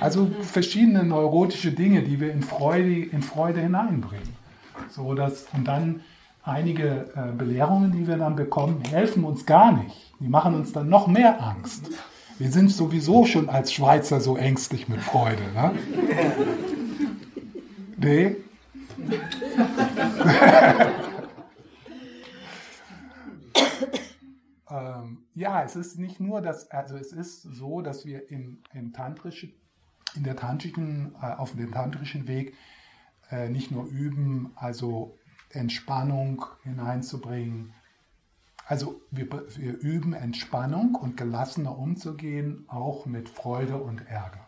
Also 0.00 0.30
verschiedene 0.42 1.04
neurotische 1.04 1.72
Dinge, 1.72 2.02
die 2.02 2.20
wir 2.20 2.32
in 2.32 2.42
Freude, 2.42 3.04
in 3.04 3.22
Freude 3.22 3.60
hineinbringen. 3.60 4.34
So, 4.90 5.14
dass, 5.14 5.46
und 5.52 5.66
dann 5.66 6.00
einige 6.42 7.10
äh, 7.16 7.32
Belehrungen, 7.36 7.92
die 7.92 8.06
wir 8.06 8.16
dann 8.16 8.36
bekommen, 8.36 8.82
helfen 8.88 9.24
uns 9.24 9.46
gar 9.46 9.72
nicht. 9.72 10.12
Die 10.20 10.28
machen 10.28 10.54
uns 10.54 10.72
dann 10.72 10.88
noch 10.88 11.06
mehr 11.06 11.42
Angst. 11.42 11.90
Wir 12.38 12.50
sind 12.50 12.70
sowieso 12.70 13.24
schon 13.24 13.48
als 13.48 13.72
Schweizer 13.72 14.20
so 14.20 14.36
ängstlich 14.36 14.88
mit 14.88 15.00
Freude. 15.00 15.42
Ne? 15.54 15.72
Nee? 17.96 18.36
ähm, 24.74 25.24
ja, 25.34 25.62
es 25.62 25.76
ist 25.76 25.98
nicht 25.98 26.18
nur 26.18 26.40
das, 26.40 26.70
also 26.70 26.96
es 26.96 27.12
ist 27.12 27.42
so, 27.42 27.80
dass 27.80 28.04
wir 28.04 28.30
im, 28.30 28.62
im 28.72 28.92
tantrischen, 28.92 29.52
in 30.16 30.24
der 30.24 30.36
tantrischen, 30.36 31.14
äh, 31.22 31.26
auf 31.26 31.54
dem 31.54 31.70
tantrischen 31.70 32.26
Weg 32.26 32.54
äh, 33.30 33.48
nicht 33.48 33.70
nur 33.70 33.86
üben, 33.86 34.52
also 34.56 35.16
Entspannung 35.50 36.44
hineinzubringen. 36.64 37.72
Also 38.66 39.00
wir, 39.12 39.30
wir 39.30 39.78
üben 39.78 40.12
Entspannung 40.12 40.96
und 40.96 41.16
gelassener 41.16 41.78
umzugehen, 41.78 42.64
auch 42.66 43.06
mit 43.06 43.28
Freude 43.28 43.76
und 43.76 44.00
Ärger. 44.08 44.44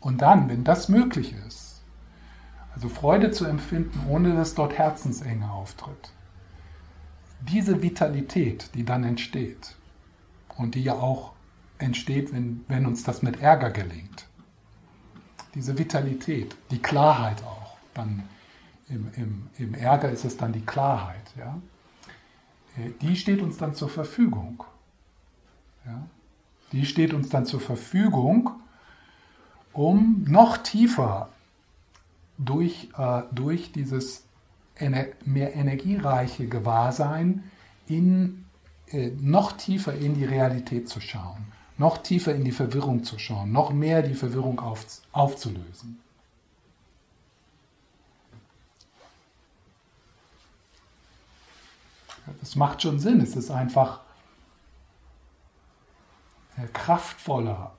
Und 0.00 0.22
dann, 0.22 0.48
wenn 0.48 0.62
das 0.62 0.88
möglich 0.88 1.34
ist, 1.46 1.82
also 2.72 2.88
Freude 2.88 3.32
zu 3.32 3.46
empfinden, 3.46 4.06
ohne 4.08 4.36
dass 4.36 4.54
dort 4.54 4.78
Herzensenge 4.78 5.50
auftritt, 5.50 6.12
diese 7.40 7.82
Vitalität, 7.82 8.70
die 8.74 8.84
dann 8.84 9.04
entsteht 9.04 9.76
und 10.56 10.74
die 10.74 10.82
ja 10.82 10.94
auch 10.94 11.32
entsteht, 11.78 12.32
wenn, 12.32 12.64
wenn 12.68 12.86
uns 12.86 13.04
das 13.04 13.22
mit 13.22 13.40
Ärger 13.40 13.70
gelingt, 13.70 14.26
diese 15.54 15.78
Vitalität, 15.78 16.56
die 16.70 16.80
Klarheit 16.80 17.42
auch. 17.42 17.76
Dann 17.94 18.28
im, 18.88 19.10
im, 19.16 19.48
im 19.58 19.74
Ärger 19.74 20.10
ist 20.10 20.24
es 20.24 20.36
dann 20.36 20.52
die 20.52 20.64
Klarheit. 20.64 21.32
Ja? 21.36 21.58
Äh, 22.76 22.90
die 23.00 23.16
steht 23.16 23.42
uns 23.42 23.56
dann 23.58 23.74
zur 23.74 23.88
Verfügung. 23.88 24.64
Ja? 25.86 26.06
Die 26.72 26.84
steht 26.84 27.14
uns 27.14 27.28
dann 27.28 27.46
zur 27.46 27.60
Verfügung, 27.60 28.50
um 29.72 30.24
noch 30.28 30.58
tiefer 30.58 31.30
durch, 32.36 32.88
äh, 32.96 33.22
durch 33.32 33.72
dieses 33.72 34.27
mehr 35.24 35.54
energiereiche 35.54 36.48
Gewahrsein, 36.48 37.50
in, 37.86 38.44
äh, 38.88 39.10
noch 39.20 39.52
tiefer 39.52 39.94
in 39.94 40.14
die 40.14 40.24
Realität 40.24 40.88
zu 40.88 41.00
schauen, 41.00 41.52
noch 41.78 41.98
tiefer 41.98 42.34
in 42.34 42.44
die 42.44 42.52
Verwirrung 42.52 43.04
zu 43.04 43.18
schauen, 43.18 43.52
noch 43.52 43.72
mehr 43.72 44.02
die 44.02 44.14
Verwirrung 44.14 44.60
auf, 44.60 44.84
aufzulösen. 45.12 46.00
Das 52.40 52.56
macht 52.56 52.82
schon 52.82 53.00
Sinn, 53.00 53.20
es 53.20 53.36
ist 53.36 53.50
einfach 53.50 54.00
äh, 56.56 56.66
kraftvoller, 56.72 57.72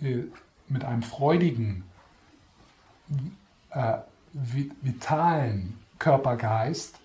äh, 0.00 0.22
mit 0.68 0.84
einem 0.84 1.02
freudigen, 1.02 1.84
äh, 3.70 3.98
vitalen, 4.32 5.81
vitalen 6.02 6.22
Körpergeist 6.22 6.98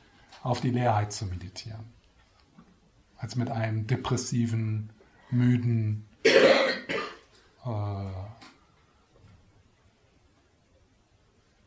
auf 0.44 0.62
die 0.62 0.72
Leerheit 0.72 1.14
zu 1.14 1.26
meditieren, 1.26 1.86
als 3.18 3.36
mit 3.36 3.50
einem 3.50 3.86
depressiven, 3.88 4.90
müden, 5.30 6.08
äh, 6.24 6.30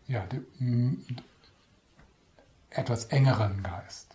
ja, 0.06 0.26
etwas 2.70 3.04
engeren 3.06 3.62
Geist. 3.62 4.09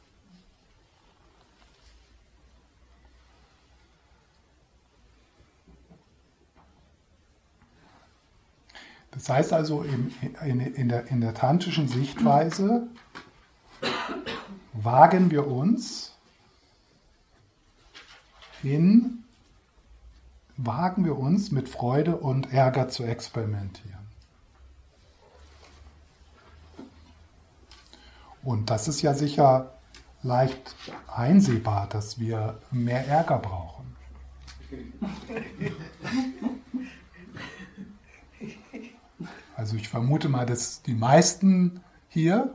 Das 9.15 9.29
heißt 9.29 9.53
also, 9.53 9.81
in, 9.81 10.13
in, 10.43 10.59
in, 10.59 10.89
der, 10.89 11.07
in 11.07 11.21
der 11.21 11.33
tantischen 11.33 11.87
Sichtweise 11.87 12.87
wagen 14.73 15.31
wir 15.31 15.47
uns 15.47 16.13
in, 18.61 19.23
wagen 20.57 21.05
wir 21.05 21.17
uns 21.17 21.51
mit 21.51 21.69
Freude 21.69 22.17
und 22.17 22.51
Ärger 22.51 22.89
zu 22.89 23.03
experimentieren. 23.03 23.95
Und 28.43 28.69
das 28.69 28.87
ist 28.87 29.01
ja 29.01 29.13
sicher 29.13 29.71
leicht 30.23 30.75
einsehbar, 31.07 31.87
dass 31.87 32.19
wir 32.19 32.59
mehr 32.69 33.07
Ärger 33.07 33.39
brauchen. 33.39 33.95
Also 39.55 39.77
ich 39.77 39.87
vermute 39.87 40.29
mal, 40.29 40.45
dass 40.45 40.81
die 40.81 40.93
meisten 40.93 41.81
hier, 42.09 42.53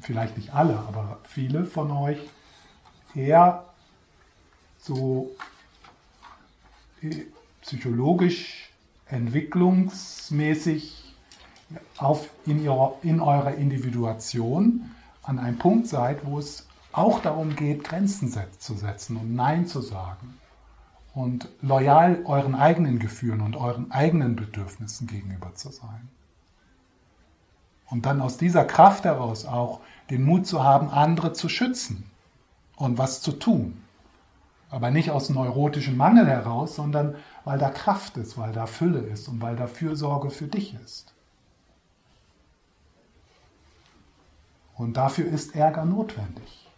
vielleicht 0.00 0.36
nicht 0.36 0.54
alle, 0.54 0.78
aber 0.78 1.18
viele 1.24 1.64
von 1.64 1.90
euch, 1.90 2.18
eher 3.14 3.64
so 4.78 5.30
psychologisch, 7.62 8.70
entwicklungsmäßig 9.06 11.14
auf 11.96 12.28
in, 12.46 12.62
ihrer, 12.62 12.94
in 13.02 13.20
eurer 13.20 13.54
Individuation 13.54 14.90
an 15.22 15.38
einem 15.38 15.58
Punkt 15.58 15.88
seid, 15.88 16.26
wo 16.26 16.38
es 16.38 16.66
auch 16.92 17.22
darum 17.22 17.56
geht, 17.56 17.84
Grenzen 17.84 18.34
zu 18.58 18.74
setzen 18.74 19.16
und 19.16 19.34
Nein 19.34 19.66
zu 19.66 19.80
sagen 19.80 20.39
und 21.14 21.48
loyal 21.60 22.22
euren 22.24 22.54
eigenen 22.54 22.98
Gefühlen 22.98 23.40
und 23.40 23.56
euren 23.56 23.90
eigenen 23.90 24.36
Bedürfnissen 24.36 25.06
gegenüber 25.06 25.54
zu 25.54 25.70
sein. 25.70 26.08
Und 27.86 28.06
dann 28.06 28.20
aus 28.20 28.36
dieser 28.36 28.64
Kraft 28.64 29.04
heraus 29.04 29.44
auch 29.44 29.80
den 30.10 30.22
Mut 30.22 30.46
zu 30.46 30.62
haben, 30.62 30.90
andere 30.90 31.32
zu 31.32 31.48
schützen 31.48 32.08
und 32.76 32.98
was 32.98 33.20
zu 33.20 33.32
tun. 33.32 33.82
Aber 34.70 34.92
nicht 34.92 35.10
aus 35.10 35.30
neurotischem 35.30 35.96
Mangel 35.96 36.28
heraus, 36.28 36.76
sondern 36.76 37.16
weil 37.44 37.58
da 37.58 37.70
Kraft 37.70 38.16
ist, 38.16 38.38
weil 38.38 38.52
da 38.52 38.66
Fülle 38.66 39.00
ist 39.00 39.26
und 39.26 39.42
weil 39.42 39.56
da 39.56 39.66
Fürsorge 39.66 40.30
für 40.30 40.46
dich 40.46 40.74
ist. 40.74 41.12
Und 44.76 44.96
dafür 44.96 45.26
ist 45.26 45.56
Ärger 45.56 45.84
notwendig. 45.84 46.69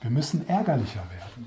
Wir 0.00 0.10
müssen 0.10 0.48
ärgerlicher 0.48 1.02
werden. 1.10 1.46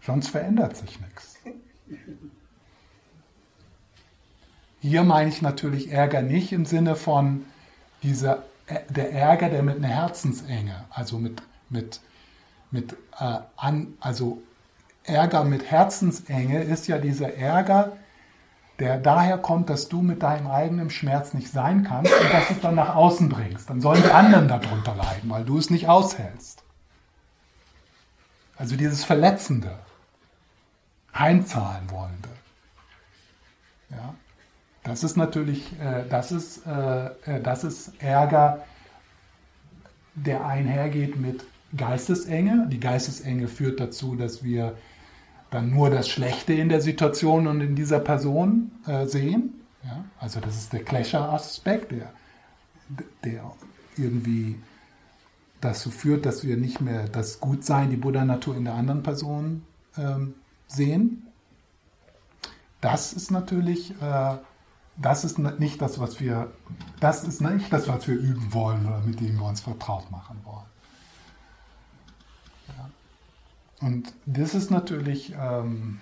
Sonst 0.00 0.28
verändert 0.28 0.76
sich 0.76 1.00
nichts. 1.00 1.38
Hier 4.80 5.02
meine 5.02 5.30
ich 5.30 5.40
natürlich 5.40 5.90
Ärger 5.90 6.20
nicht 6.20 6.52
im 6.52 6.66
Sinne 6.66 6.94
von 6.94 7.46
dieser, 8.02 8.44
der 8.90 9.12
Ärger, 9.12 9.48
der 9.48 9.62
mit 9.62 9.76
einer 9.76 9.88
Herzensenge, 9.88 10.84
also 10.90 11.18
mit, 11.18 11.42
mit, 11.70 12.00
mit 12.70 12.92
äh, 13.18 13.38
an, 13.56 13.94
also 14.00 14.42
Ärger 15.04 15.44
mit 15.44 15.70
Herzensenge 15.70 16.62
ist 16.62 16.88
ja 16.88 16.98
dieser 16.98 17.34
Ärger, 17.34 17.96
der 18.78 18.98
daher 18.98 19.38
kommt, 19.38 19.70
dass 19.70 19.88
du 19.88 20.02
mit 20.02 20.22
deinem 20.22 20.48
eigenen 20.48 20.90
Schmerz 20.90 21.34
nicht 21.34 21.52
sein 21.52 21.84
kannst 21.84 22.12
und 22.12 22.32
dass 22.32 22.48
du 22.48 22.54
es 22.54 22.60
dann 22.60 22.74
nach 22.74 22.96
außen 22.96 23.28
bringst. 23.28 23.70
Dann 23.70 23.80
sollen 23.80 24.02
die 24.02 24.10
anderen 24.10 24.48
darunter 24.48 24.94
leiden, 24.96 25.30
weil 25.30 25.44
du 25.44 25.58
es 25.58 25.70
nicht 25.70 25.88
aushältst. 25.88 26.64
Also 28.56 28.76
dieses 28.76 29.04
Verletzende, 29.04 29.78
heimzahlen 31.14 31.90
wollende. 31.90 32.28
Ja, 33.90 34.14
das 34.82 35.04
ist 35.04 35.16
natürlich, 35.16 35.78
äh, 35.80 36.04
das 36.08 36.32
ist, 36.32 36.66
äh, 36.66 37.06
äh 37.06 37.40
das 37.42 37.62
ist 37.62 37.92
Ärger, 38.00 38.64
der 40.14 40.46
einhergeht 40.46 41.16
mit 41.16 41.44
Geistesenge. 41.76 42.66
Die 42.70 42.80
Geistesenge 42.80 43.48
führt 43.48 43.80
dazu, 43.80 44.16
dass 44.16 44.42
wir 44.42 44.76
dann 45.54 45.70
nur 45.70 45.88
das 45.88 46.08
Schlechte 46.08 46.52
in 46.52 46.68
der 46.68 46.80
Situation 46.80 47.46
und 47.46 47.60
in 47.60 47.76
dieser 47.76 48.00
Person 48.00 48.72
äh, 48.88 49.06
sehen. 49.06 49.60
Ja? 49.84 50.04
Also 50.18 50.40
das 50.40 50.56
ist 50.56 50.72
der 50.72 50.82
Clasher-Aspekt, 50.82 51.92
der, 51.92 52.12
der 53.22 53.52
irgendwie 53.96 54.58
dazu 55.60 55.92
führt, 55.92 56.26
dass 56.26 56.44
wir 56.44 56.56
nicht 56.56 56.80
mehr 56.80 57.06
das 57.06 57.38
Gutsein, 57.38 57.90
die 57.90 57.96
Buddha-Natur 57.96 58.56
in 58.56 58.64
der 58.64 58.74
anderen 58.74 59.04
Person 59.04 59.62
ähm, 59.96 60.34
sehen. 60.66 61.28
Das 62.80 63.12
ist 63.12 63.30
natürlich, 63.30 63.92
äh, 64.02 64.36
das 64.96 65.24
ist 65.24 65.38
nicht 65.38 65.80
das, 65.80 66.00
was 66.00 66.18
wir, 66.18 66.50
das 66.98 67.22
ist 67.22 67.40
nicht 67.40 67.72
das, 67.72 67.86
was 67.86 68.08
wir 68.08 68.16
üben 68.16 68.52
wollen 68.52 68.86
oder 68.86 69.02
mit 69.02 69.20
dem 69.20 69.36
wir 69.36 69.46
uns 69.46 69.60
vertraut 69.60 70.10
machen 70.10 70.40
wollen. 70.42 70.66
Und 73.84 74.14
das 74.24 74.54
ist 74.54 74.70
natürlich, 74.70 75.34
ähm, 75.38 76.00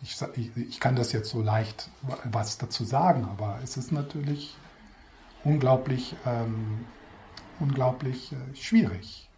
ich, 0.00 0.16
ich, 0.54 0.78
kann 0.78 0.94
das 0.94 1.10
jetzt 1.10 1.28
so 1.28 1.42
leicht 1.42 1.90
was 2.22 2.56
dazu 2.56 2.84
sagen, 2.84 3.24
aber 3.24 3.58
es 3.64 3.76
ist 3.76 3.90
natürlich 3.90 4.56
unglaublich, 5.42 6.14
ähm, 6.24 6.84
unglaublich 7.58 8.30
äh, 8.30 8.54
schwierig, 8.54 9.28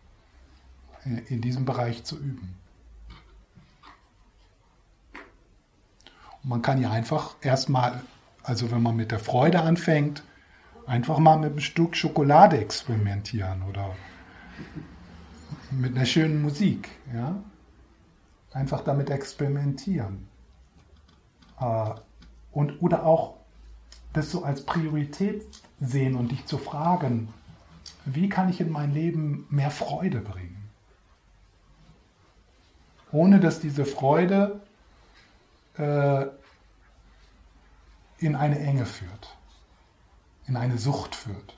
in, 1.06 1.16
in 1.16 1.40
diesem 1.40 1.64
Bereich 1.64 2.04
zu 2.04 2.18
üben. 2.18 2.58
Und 6.42 6.50
man 6.50 6.60
kann 6.60 6.78
ja 6.78 6.90
einfach 6.90 7.36
erstmal, 7.40 8.02
also 8.42 8.70
wenn 8.70 8.82
man 8.82 8.96
mit 8.96 9.12
der 9.12 9.18
Freude 9.18 9.62
anfängt, 9.62 10.24
einfach 10.86 11.16
mal 11.16 11.38
mit 11.38 11.52
einem 11.52 11.60
Stück 11.60 11.96
Schokolade 11.96 12.58
experimentieren 12.58 13.62
oder 13.62 13.96
mit 15.78 15.96
einer 15.96 16.06
schönen 16.06 16.42
Musik. 16.42 16.88
Ja? 17.14 17.42
Einfach 18.52 18.82
damit 18.82 19.10
experimentieren. 19.10 20.28
Äh, 21.60 21.90
und, 22.52 22.82
oder 22.82 23.06
auch 23.06 23.38
das 24.12 24.30
so 24.30 24.44
als 24.44 24.64
Priorität 24.64 25.46
sehen 25.80 26.16
und 26.16 26.30
dich 26.30 26.44
zu 26.46 26.58
fragen, 26.58 27.32
wie 28.04 28.28
kann 28.28 28.48
ich 28.50 28.60
in 28.60 28.70
mein 28.70 28.92
Leben 28.92 29.46
mehr 29.48 29.70
Freude 29.70 30.20
bringen? 30.20 30.70
Ohne 33.10 33.40
dass 33.40 33.60
diese 33.60 33.84
Freude 33.84 34.60
äh, 35.76 36.26
in 38.18 38.36
eine 38.36 38.58
Enge 38.58 38.86
führt, 38.86 39.36
in 40.46 40.56
eine 40.56 40.78
Sucht 40.78 41.14
führt. 41.14 41.56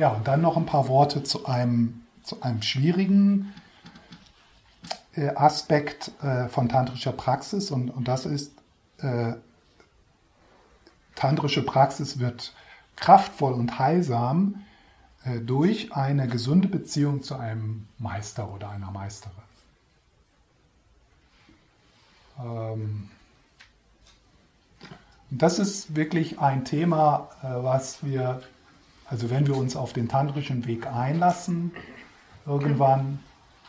Ja, 0.00 0.08
und 0.08 0.26
dann 0.26 0.40
noch 0.40 0.56
ein 0.56 0.64
paar 0.64 0.88
Worte 0.88 1.24
zu 1.24 1.44
einem, 1.44 2.06
zu 2.22 2.40
einem 2.40 2.62
schwierigen 2.62 3.52
äh, 5.12 5.28
Aspekt 5.28 6.12
äh, 6.22 6.48
von 6.48 6.70
tantrischer 6.70 7.12
Praxis 7.12 7.70
und, 7.70 7.90
und 7.90 8.08
das 8.08 8.24
ist, 8.24 8.50
äh, 9.02 9.34
tantrische 11.16 11.62
Praxis 11.62 12.18
wird 12.18 12.54
kraftvoll 12.96 13.52
und 13.52 13.78
heilsam 13.78 14.64
äh, 15.24 15.38
durch 15.38 15.92
eine 15.92 16.28
gesunde 16.28 16.68
Beziehung 16.68 17.22
zu 17.22 17.36
einem 17.36 17.86
Meister 17.98 18.50
oder 18.54 18.70
einer 18.70 18.90
Meisterin. 18.90 19.34
Ähm, 22.42 23.10
das 25.28 25.58
ist 25.58 25.94
wirklich 25.94 26.40
ein 26.40 26.64
Thema, 26.64 27.28
äh, 27.42 27.48
was 27.48 28.02
wir, 28.02 28.40
also 29.10 29.28
wenn 29.28 29.46
wir 29.48 29.56
uns 29.56 29.74
auf 29.74 29.92
den 29.92 30.08
tantrischen 30.08 30.66
Weg 30.66 30.86
einlassen, 30.86 31.72
irgendwann 32.46 33.18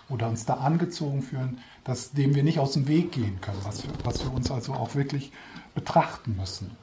oder 0.08 0.28
uns 0.28 0.46
da 0.46 0.54
angezogen 0.56 1.24
fühlen, 1.24 1.60
dass 1.84 2.12
dem 2.12 2.36
wir 2.36 2.44
nicht 2.44 2.60
aus 2.60 2.74
dem 2.74 2.88
Weg 2.88 3.12
gehen 3.12 3.42
können, 3.42 3.60
was 3.64 3.84
wir, 3.84 3.92
was 4.04 4.24
wir 4.24 4.32
uns 4.32 4.52
also 4.52 4.74
auch 4.74 4.94
wirklich 4.94 5.32
betrachten 5.74 6.38
müssen. 6.38 6.78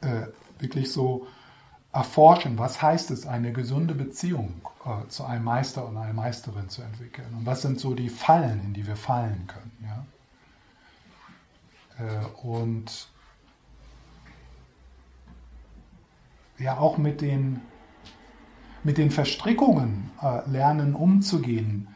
Äh, 0.00 0.28
wirklich 0.58 0.90
so 0.90 1.26
erforschen, 1.92 2.58
was 2.58 2.80
heißt 2.80 3.10
es, 3.10 3.26
eine 3.26 3.52
gesunde 3.52 3.94
Beziehung 3.94 4.62
äh, 4.86 5.06
zu 5.08 5.24
einem 5.24 5.44
Meister 5.44 5.86
und 5.86 5.98
einer 5.98 6.14
Meisterin 6.14 6.70
zu 6.70 6.80
entwickeln 6.80 7.28
und 7.36 7.44
was 7.44 7.60
sind 7.60 7.78
so 7.78 7.94
die 7.94 8.08
Fallen, 8.08 8.62
in 8.64 8.72
die 8.72 8.86
wir 8.86 8.96
fallen 8.96 9.46
können. 9.46 10.06
Ja? 11.98 12.06
Äh, 12.06 12.24
und 12.42 13.08
ja 16.58 16.78
auch 16.78 16.98
mit 16.98 17.20
den, 17.20 17.60
mit 18.84 18.98
den 18.98 19.10
Verstrickungen 19.10 20.10
äh, 20.22 20.48
lernen 20.48 20.94
umzugehen, 20.94 21.88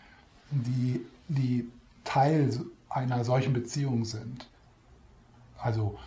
die, 0.51 1.05
die 1.29 1.68
Teil 2.05 2.51
einer 2.88 3.25
solchen 3.25 3.53
Beziehung 3.53 4.05
sind. 4.05 4.49
Also 5.59 5.99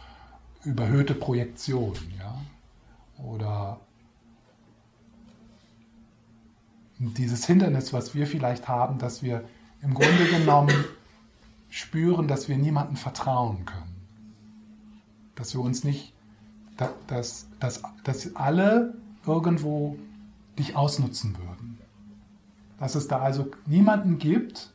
überhöhte 0.64 1.16
Projektion, 1.16 1.94
ja, 2.18 2.42
oder 3.24 3.80
dieses 7.00 7.46
Hindernis, 7.46 7.94
was 7.94 8.16
wir 8.16 8.28
vielleicht 8.28 8.68
haben, 8.68 8.98
dass 8.98 9.24
wir 9.24 9.44
im 9.82 9.94
Grunde 9.94 10.26
genommen 10.26 10.86
spüren, 11.70 12.28
dass 12.28 12.48
wir 12.48 12.58
niemandem 12.58 12.96
vertrauen 12.96 13.66
können. 13.66 14.08
Dass 15.36 15.54
wir 15.54 15.62
uns 15.62 15.84
nicht, 15.84 16.13
dass, 16.78 17.48
dass, 17.60 17.82
dass 18.04 18.36
alle 18.36 18.96
irgendwo 19.26 19.98
dich 20.58 20.76
ausnutzen 20.76 21.38
würden. 21.38 21.78
Dass 22.80 22.96
es 22.96 23.08
da 23.08 23.20
also 23.20 23.52
niemanden 23.66 24.18
gibt, 24.18 24.74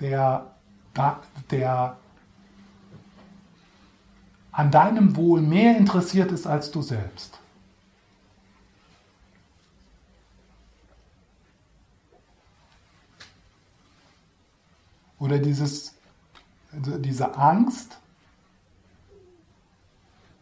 der, 0.00 0.54
der 1.50 1.96
an 4.52 4.70
deinem 4.70 5.16
Wohl 5.16 5.40
mehr 5.40 5.76
interessiert 5.76 6.32
ist 6.32 6.46
als 6.46 6.70
du 6.70 6.82
selbst. 6.82 7.38
Oder 15.18 15.38
dieses, 15.38 15.94
diese 16.72 17.36
Angst, 17.36 17.98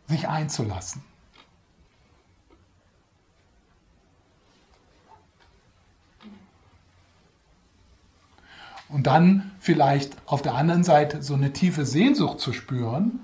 sich 0.09 0.29
einzulassen. 0.29 1.03
Und 8.89 9.09
dann 9.09 9.51
vielleicht 9.59 10.17
auf 10.27 10.43
der 10.43 10.55
anderen 10.55 10.85
Seite 10.85 11.23
so 11.23 11.35
eine 11.35 11.53
tiefe 11.53 11.85
Sehnsucht 11.85 12.39
zu 12.39 12.53
spüren 12.53 13.21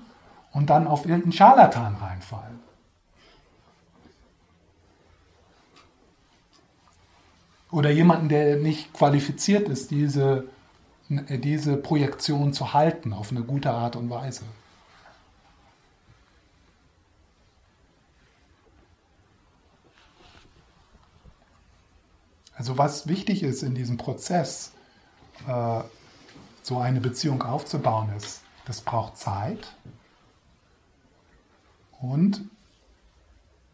und 0.51 0.69
dann 0.69 0.87
auf 0.87 1.05
irgendeinen 1.05 1.31
Scharlatan 1.31 1.95
reinfallen. 1.95 2.59
Oder 7.71 7.91
jemanden, 7.91 8.29
der 8.29 8.57
nicht 8.57 8.93
qualifiziert 8.93 9.69
ist, 9.69 9.89
diese 9.89 10.47
diese 11.09 11.77
Projektion 11.77 12.53
zu 12.53 12.73
halten 12.73 13.13
auf 13.13 13.31
eine 13.31 13.41
gute 13.41 13.71
Art 13.71 13.95
und 13.95 14.09
Weise. 14.09 14.43
Also 22.55 22.77
was 22.77 23.07
wichtig 23.07 23.43
ist 23.43 23.63
in 23.63 23.75
diesem 23.75 23.97
Prozess, 23.97 24.71
äh, 25.47 25.81
so 26.61 26.77
eine 26.77 27.01
Beziehung 27.01 27.41
aufzubauen, 27.41 28.09
ist, 28.15 28.41
das 28.65 28.81
braucht 28.81 29.17
Zeit 29.17 29.75
und 31.99 32.41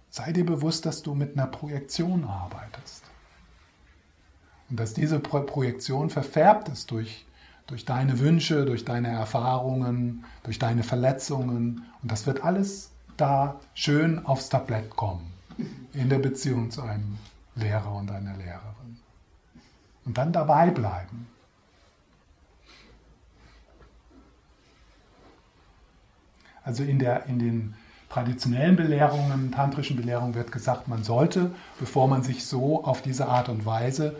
sei 0.09 0.31
dir 0.31 0.45
bewusst, 0.45 0.85
dass 0.85 1.01
du 1.03 1.13
mit 1.13 1.33
einer 1.33 1.47
Projektion 1.47 2.23
arbeitest. 2.23 3.03
Und 4.69 4.79
dass 4.79 4.93
diese 4.93 5.19
Projektion 5.19 6.09
verfärbt 6.09 6.69
ist 6.69 6.91
durch, 6.91 7.25
durch 7.67 7.85
deine 7.85 8.19
Wünsche, 8.19 8.65
durch 8.65 8.85
deine 8.85 9.09
Erfahrungen, 9.09 10.25
durch 10.43 10.59
deine 10.59 10.83
Verletzungen. 10.83 11.85
Und 12.01 12.11
das 12.11 12.27
wird 12.27 12.43
alles 12.43 12.91
da 13.17 13.59
schön 13.73 14.25
aufs 14.25 14.49
Tablett 14.49 14.91
kommen, 14.91 15.31
in 15.93 16.09
der 16.09 16.19
Beziehung 16.19 16.71
zu 16.71 16.81
einem 16.81 17.17
Lehrer 17.55 17.93
und 17.93 18.11
einer 18.11 18.35
Lehrerin. 18.37 18.99
Und 20.05 20.17
dann 20.17 20.31
dabei 20.31 20.69
bleiben. 20.69 21.27
Also 26.63 26.83
in, 26.83 26.99
der, 26.99 27.25
in 27.25 27.39
den 27.39 27.75
traditionellen 28.09 28.75
Belehrungen, 28.75 29.51
tantrischen 29.51 29.97
Belehrungen 29.97 30.35
wird 30.35 30.51
gesagt, 30.51 30.87
man 30.87 31.03
sollte, 31.03 31.51
bevor 31.79 32.07
man 32.07 32.23
sich 32.23 32.45
so 32.45 32.83
auf 32.83 33.01
diese 33.01 33.27
Art 33.27 33.49
und 33.49 33.65
Weise 33.65 34.15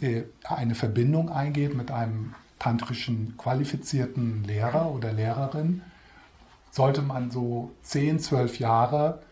äh, 0.00 0.22
eine 0.44 0.74
Verbindung 0.74 1.30
eingeht 1.30 1.74
mit 1.74 1.90
einem 1.90 2.34
tantrischen 2.58 3.36
qualifizierten 3.36 4.44
Lehrer 4.44 4.90
oder 4.90 5.12
Lehrerin, 5.12 5.82
sollte 6.70 7.02
man 7.02 7.30
so 7.30 7.70
10, 7.82 8.20
12 8.20 8.58
Jahre 8.58 9.22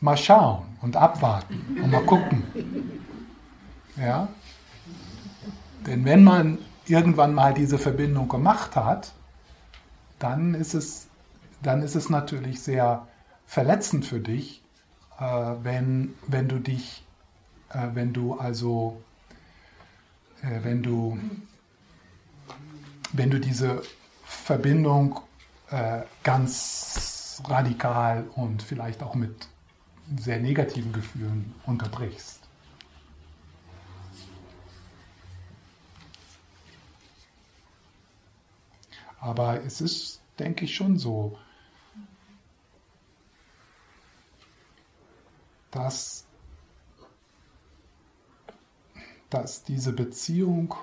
mal 0.00 0.16
schauen 0.16 0.64
und 0.82 0.96
abwarten 0.96 1.78
und 1.82 1.90
mal 1.90 2.04
gucken. 2.04 2.42
Ja? 3.96 4.28
Denn 5.86 6.04
wenn 6.04 6.24
man 6.24 6.58
irgendwann 6.86 7.34
mal 7.34 7.54
diese 7.54 7.78
Verbindung 7.78 8.28
gemacht 8.28 8.76
hat, 8.76 9.12
dann 10.18 10.54
ist 10.54 10.74
es, 10.74 11.06
dann 11.62 11.82
ist 11.82 11.94
es 11.94 12.10
natürlich 12.10 12.62
sehr 12.62 13.06
verletzend 13.46 14.04
für 14.04 14.20
dich, 14.20 14.62
äh, 15.18 15.24
wenn, 15.62 16.14
wenn 16.26 16.48
du 16.48 16.58
dich 16.58 17.06
äh, 17.70 17.94
wenn 17.94 18.12
du 18.12 18.34
also, 18.34 19.02
äh, 20.42 20.62
wenn 20.62 20.82
du, 20.82 21.18
wenn 23.12 23.30
du 23.30 23.40
diese 23.40 23.82
Verbindung 24.24 25.20
äh, 25.70 26.02
ganz 26.22 27.42
radikal 27.46 28.24
und 28.34 28.62
vielleicht 28.62 29.02
auch 29.02 29.14
mit 29.14 29.48
sehr 30.18 30.38
negativen 30.38 30.92
Gefühlen 30.92 31.54
unterbrichst. 31.64 32.40
Aber 39.18 39.64
es 39.64 39.80
ist, 39.80 40.20
denke 40.38 40.66
ich, 40.66 40.74
schon 40.74 40.98
so, 40.98 41.38
dass 45.70 46.26
dass 49.30 49.64
diese 49.64 49.92
Beziehung 49.92 50.74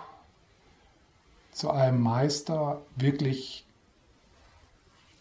zu 1.52 1.72
einem 1.72 2.02
Meister 2.02 2.82
wirklich 2.96 3.66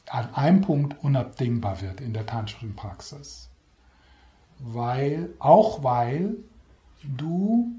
an 0.08 0.34
einem 0.34 0.60
Punkt 0.60 1.02
unabdingbar 1.02 1.80
wird 1.80 2.00
in 2.00 2.12
der 2.12 2.26
tantrischen 2.26 2.74
Praxis. 2.74 3.48
Weil, 4.64 5.34
auch 5.40 5.82
weil 5.82 6.36
du 7.02 7.74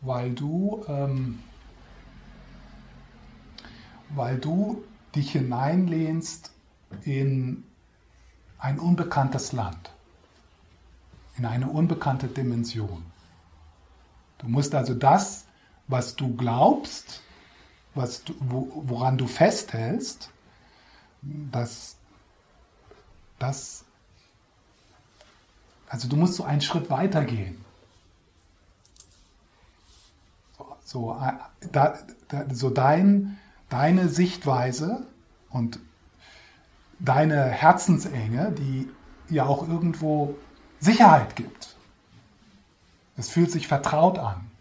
weil 0.00 0.32
du 0.32 0.84
ähm, 0.88 1.38
weil 4.16 4.38
du 4.38 4.84
dich 5.14 5.32
hineinlehnst 5.32 6.52
in 7.04 7.64
ein 8.58 8.78
unbekanntes 8.78 9.52
Land, 9.52 9.92
in 11.36 11.46
eine 11.46 11.68
unbekannte 11.68 12.26
Dimension. 12.26 13.04
Du 14.38 14.48
musst 14.48 14.74
also 14.74 14.94
das, 14.94 15.46
was 15.88 16.16
du 16.16 16.34
glaubst, 16.36 17.22
was 17.94 18.24
du, 18.24 18.34
woran 18.40 19.18
du 19.18 19.26
festhältst, 19.26 20.30
das, 21.22 21.96
das 23.38 23.84
Also 25.88 26.08
du 26.08 26.16
musst 26.16 26.34
so 26.34 26.44
einen 26.44 26.62
Schritt 26.62 26.90
weiter 26.90 27.24
gehen. 27.24 27.64
So, 30.56 30.76
so, 30.84 31.20
äh, 31.20 31.32
da, 31.70 31.98
da, 32.28 32.46
so 32.52 32.70
dein, 32.70 33.38
deine 33.68 34.08
Sichtweise 34.08 35.06
und 35.50 35.78
deine 36.98 37.44
Herzensenge, 37.44 38.52
die 38.52 38.88
ja 39.28 39.44
auch 39.44 39.68
irgendwo 39.68 40.36
Sicherheit 40.80 41.36
gibt. 41.36 41.76
Es 43.16 43.28
fühlt 43.28 43.50
sich 43.50 43.68
vertraut 43.68 44.18
an. 44.18 44.51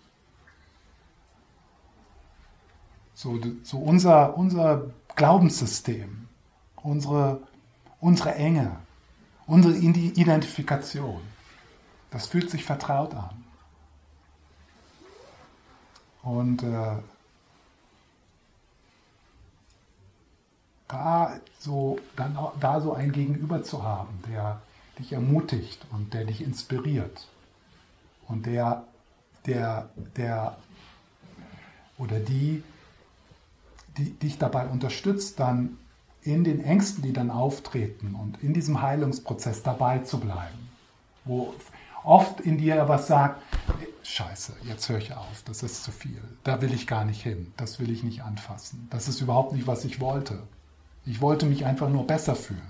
So, 3.21 3.39
so 3.61 3.77
unser, 3.77 4.35
unser 4.35 4.89
Glaubenssystem, 5.15 6.27
unsere, 6.77 7.39
unsere 7.99 8.33
Enge, 8.33 8.77
unsere 9.45 9.75
Identifikation, 9.75 11.21
das 12.09 12.25
fühlt 12.25 12.49
sich 12.49 12.65
vertraut 12.65 13.13
an. 13.13 13.43
Und 16.23 16.63
äh, 16.63 16.97
da 20.87 21.39
so, 21.59 21.99
dann 22.15 22.35
da 22.59 22.81
so 22.81 22.93
ein 22.93 23.11
Gegenüber 23.11 23.61
zu 23.61 23.83
haben, 23.83 24.19
der 24.31 24.63
dich 24.97 25.13
ermutigt 25.13 25.85
und 25.91 26.11
der 26.15 26.25
dich 26.25 26.41
inspiriert 26.41 27.27
und 28.27 28.47
der, 28.47 28.83
der, 29.45 29.91
der 30.17 30.57
oder 31.99 32.19
die, 32.19 32.63
die 33.97 34.11
dich 34.11 34.37
dabei 34.37 34.67
unterstützt, 34.67 35.39
dann 35.39 35.77
in 36.23 36.43
den 36.43 36.63
Ängsten, 36.63 37.03
die 37.03 37.13
dann 37.13 37.31
auftreten 37.31 38.15
und 38.15 38.41
in 38.43 38.53
diesem 38.53 38.81
Heilungsprozess 38.81 39.63
dabei 39.63 39.99
zu 39.99 40.19
bleiben. 40.19 40.69
Wo 41.25 41.53
oft 42.03 42.41
in 42.41 42.57
dir 42.57 42.87
was 42.87 43.07
sagt, 43.07 43.41
scheiße, 44.03 44.53
jetzt 44.63 44.87
höre 44.89 44.97
ich 44.97 45.13
auf, 45.13 45.43
das 45.45 45.63
ist 45.63 45.83
zu 45.83 45.91
viel, 45.91 46.21
da 46.43 46.61
will 46.61 46.73
ich 46.73 46.87
gar 46.87 47.05
nicht 47.05 47.21
hin, 47.21 47.53
das 47.57 47.79
will 47.79 47.91
ich 47.91 48.03
nicht 48.03 48.23
anfassen, 48.23 48.87
das 48.89 49.07
ist 49.07 49.21
überhaupt 49.21 49.53
nicht, 49.53 49.67
was 49.67 49.85
ich 49.85 49.99
wollte. 49.99 50.43
Ich 51.05 51.21
wollte 51.21 51.45
mich 51.45 51.65
einfach 51.65 51.89
nur 51.89 52.05
besser 52.05 52.35
fühlen. 52.35 52.61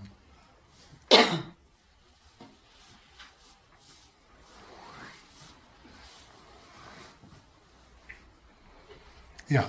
Ja. 9.50 9.66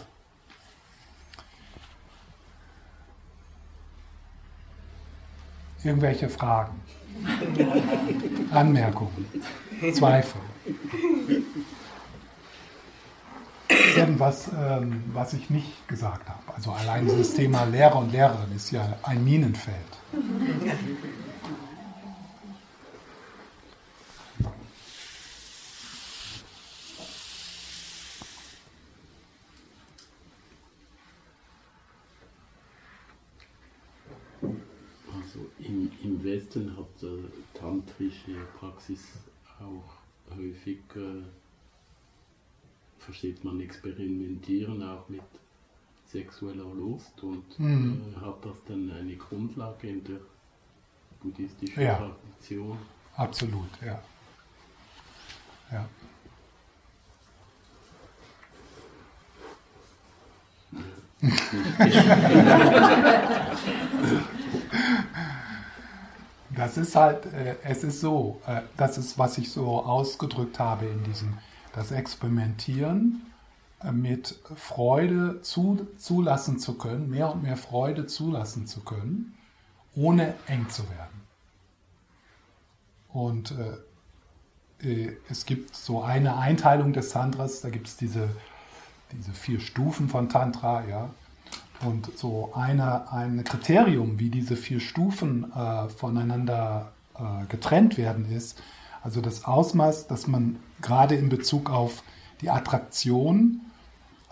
Irgendwelche 5.85 6.29
Fragen? 6.29 6.81
Anmerkungen? 8.51 9.27
Zweifel? 9.93 10.41
Irgendwas, 13.97 14.49
ähm, 14.57 15.05
was 15.13 15.33
ich 15.33 15.51
nicht 15.51 15.89
gesagt 15.89 16.29
habe. 16.29 16.55
Also 16.55 16.73
allein 16.73 17.07
dieses 17.07 17.35
Thema 17.35 17.65
Lehrer 17.65 17.97
und 17.97 18.13
Lehrerin 18.13 18.55
ist 18.55 18.71
ja 18.71 18.97
ein 19.03 19.25
Minenfeld. 19.25 19.77
Hat 37.03 37.09
äh, 37.09 37.59
tantrische 37.59 38.47
Praxis 38.59 39.01
auch 39.61 40.37
häufig, 40.37 40.79
äh, 40.95 41.23
versteht 42.99 43.45
man 43.45 43.61
experimentieren 43.61 44.83
auch 44.83 45.09
mit 45.09 45.23
sexueller 46.07 46.75
Lust 46.75 47.23
und 47.23 47.59
mhm. 47.59 48.15
äh, 48.17 48.21
hat 48.21 48.45
das 48.45 48.63
dann 48.67 48.91
eine 48.93 49.17
Grundlage 49.17 49.89
in 49.89 50.05
der 50.05 50.21
buddhistischen 51.21 51.83
ja. 51.83 51.97
Tradition? 51.97 52.79
Absolut, 53.17 53.71
ja. 53.85 54.01
Ja. 55.71 55.89
Das 66.55 66.77
ist 66.77 66.97
halt, 66.97 67.27
äh, 67.27 67.57
es 67.65 67.83
ist 67.83 68.01
so, 68.01 68.41
äh, 68.47 68.63
das 68.77 68.99
ist, 68.99 69.19
was 69.19 69.39
ich 69.39 69.51
so 69.51 69.83
ausgedrückt 69.85 70.59
habe 70.59 70.87
in 70.87 71.03
diesem, 71.05 71.39
das 71.75 71.91
Experimentieren 71.91 73.23
äh, 73.83 73.93
mit 73.93 74.39
Freude 74.57 75.41
zu, 75.43 75.87
zulassen 75.97 76.59
zu 76.59 76.77
können, 76.77 77.09
mehr 77.09 77.33
und 77.33 77.43
mehr 77.43 77.57
Freude 77.57 78.07
zulassen 78.07 78.67
zu 78.67 78.81
können, 78.81 79.35
ohne 79.95 80.35
eng 80.47 80.69
zu 80.69 80.83
werden. 80.91 81.23
Und 83.09 83.55
äh, 84.83 84.89
äh 84.89 85.17
es 85.29 85.47
gibt 85.47 85.75
so 85.75 86.03
eine 86.03 86.37
Einteilung 86.37 86.93
des 86.93 87.11
Tantras, 87.11 87.61
da 87.63 87.71
gibt 87.71 87.89
es 87.89 87.97
diese, 87.97 88.29
diese 89.13 89.33
vier 89.33 89.61
Stufen 89.61 90.09
von 90.09 90.29
Tantra, 90.29 90.85
ja, 90.87 91.11
und 91.85 92.17
so 92.17 92.53
eine, 92.55 93.11
ein 93.13 93.45
Kriterium, 93.45 94.19
wie 94.19 94.31
diese 94.31 94.57
vier 94.57 94.81
Stufen 94.81 95.53
äh, 95.53 95.89
voneinander 95.89 96.93
äh, 97.15 97.47
getrennt 97.49 97.99
werden, 97.99 98.31
ist, 98.31 98.61
also 99.03 99.21
das 99.21 99.45
Ausmaß, 99.45 100.07
dass 100.07 100.27
man 100.27 100.59
gerade 100.81 101.17
in 101.17 101.29
Bezug 101.29 101.71
auf 101.71 102.03
die 102.41 102.51
Attraktion, 102.51 103.61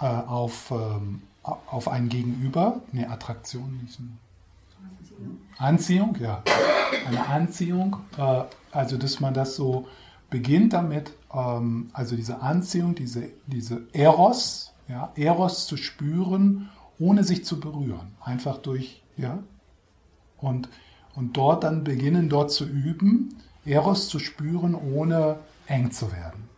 äh, 0.00 0.04
auf, 0.04 0.70
ähm, 0.70 1.22
auf 1.42 1.88
ein 1.88 2.08
Gegenüber, 2.08 2.80
ne, 2.92 3.08
Attraktion 3.08 3.80
nicht. 3.82 3.98
Anziehung, 5.58 6.16
ja. 6.20 6.42
Eine 7.06 7.26
Anziehung, 7.26 7.96
äh, 8.16 8.44
also 8.70 8.96
dass 8.96 9.20
man 9.20 9.34
das 9.34 9.56
so 9.56 9.86
beginnt 10.30 10.72
damit, 10.72 11.12
ähm, 11.34 11.90
also 11.92 12.16
diese 12.16 12.40
Anziehung, 12.40 12.94
diese, 12.94 13.30
diese 13.46 13.82
Eros, 13.92 14.72
ja, 14.88 15.12
Eros 15.16 15.66
zu 15.66 15.76
spüren 15.76 16.70
ohne 17.00 17.24
sich 17.24 17.44
zu 17.44 17.58
berühren. 17.58 18.14
Einfach 18.20 18.58
durch, 18.58 19.02
ja. 19.16 19.42
Und, 20.38 20.68
und 21.14 21.36
dort 21.36 21.64
dann 21.64 21.82
beginnen, 21.82 22.28
dort 22.28 22.52
zu 22.52 22.64
üben, 22.64 23.36
Eros 23.64 24.08
zu 24.08 24.18
spüren, 24.18 24.74
ohne 24.74 25.40
eng 25.66 25.90
zu 25.90 26.12
werden. 26.12 26.48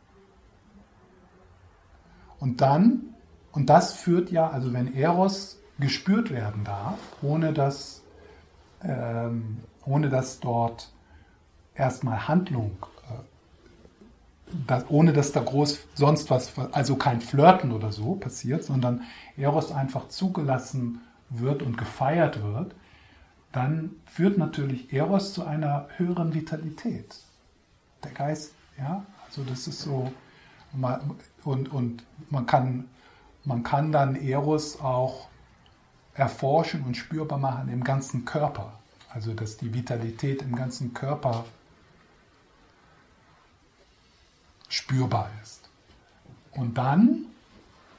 Und 2.38 2.60
dann, 2.60 3.14
und 3.52 3.70
das 3.70 3.94
führt 3.94 4.30
ja, 4.30 4.50
also 4.50 4.72
wenn 4.72 4.94
Eros 4.94 5.58
gespürt 5.78 6.30
werden 6.30 6.64
darf, 6.64 6.98
ohne 7.22 7.52
dass, 7.52 8.02
ähm, 8.82 9.58
ohne 9.84 10.08
dass 10.08 10.40
dort 10.40 10.92
erstmal 11.74 12.28
Handlung 12.28 12.76
das, 14.66 14.84
ohne 14.88 15.12
dass 15.12 15.32
da 15.32 15.40
groß 15.40 15.80
sonst 15.94 16.30
was, 16.30 16.52
also 16.72 16.96
kein 16.96 17.20
Flirten 17.20 17.72
oder 17.72 17.92
so 17.92 18.14
passiert, 18.14 18.64
sondern 18.64 19.02
Eros 19.36 19.72
einfach 19.72 20.08
zugelassen 20.08 21.00
wird 21.30 21.62
und 21.62 21.78
gefeiert 21.78 22.42
wird, 22.42 22.74
dann 23.52 23.90
führt 24.06 24.38
natürlich 24.38 24.92
Eros 24.92 25.34
zu 25.34 25.44
einer 25.44 25.88
höheren 25.96 26.34
Vitalität. 26.34 27.16
Der 28.04 28.12
Geist, 28.12 28.54
ja, 28.78 29.04
also 29.26 29.42
das 29.44 29.66
ist 29.66 29.80
so, 29.80 30.12
und, 31.44 31.72
und 31.72 32.04
man, 32.30 32.46
kann, 32.46 32.88
man 33.44 33.62
kann 33.62 33.92
dann 33.92 34.16
Eros 34.16 34.80
auch 34.80 35.28
erforschen 36.14 36.82
und 36.84 36.96
spürbar 36.96 37.38
machen 37.38 37.68
im 37.68 37.84
ganzen 37.84 38.24
Körper. 38.24 38.72
Also 39.10 39.34
dass 39.34 39.58
die 39.58 39.74
Vitalität 39.74 40.42
im 40.42 40.54
ganzen 40.56 40.94
Körper 40.94 41.44
spürbar 44.72 45.30
ist. 45.42 45.68
Und 46.52 46.78
dann 46.78 47.26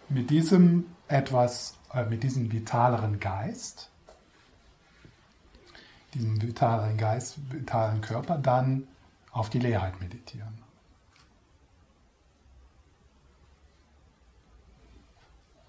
mit 0.10 0.32
diesem 0.32 0.86
etwas, 1.08 1.78
äh, 1.94 2.04
mit 2.06 2.24
diesem 2.24 2.52
vitaleren 2.52 3.20
Geist, 3.20 3.92
diesem 6.16 6.42
vitaleren 6.42 6.98
Geist, 6.98 7.38
vitalen 7.52 8.02
Körper, 8.02 8.40
dann 8.40 8.88
auf 9.32 9.52
die 9.52 9.60
Leerheit 9.60 10.02
meditieren. 10.02 10.58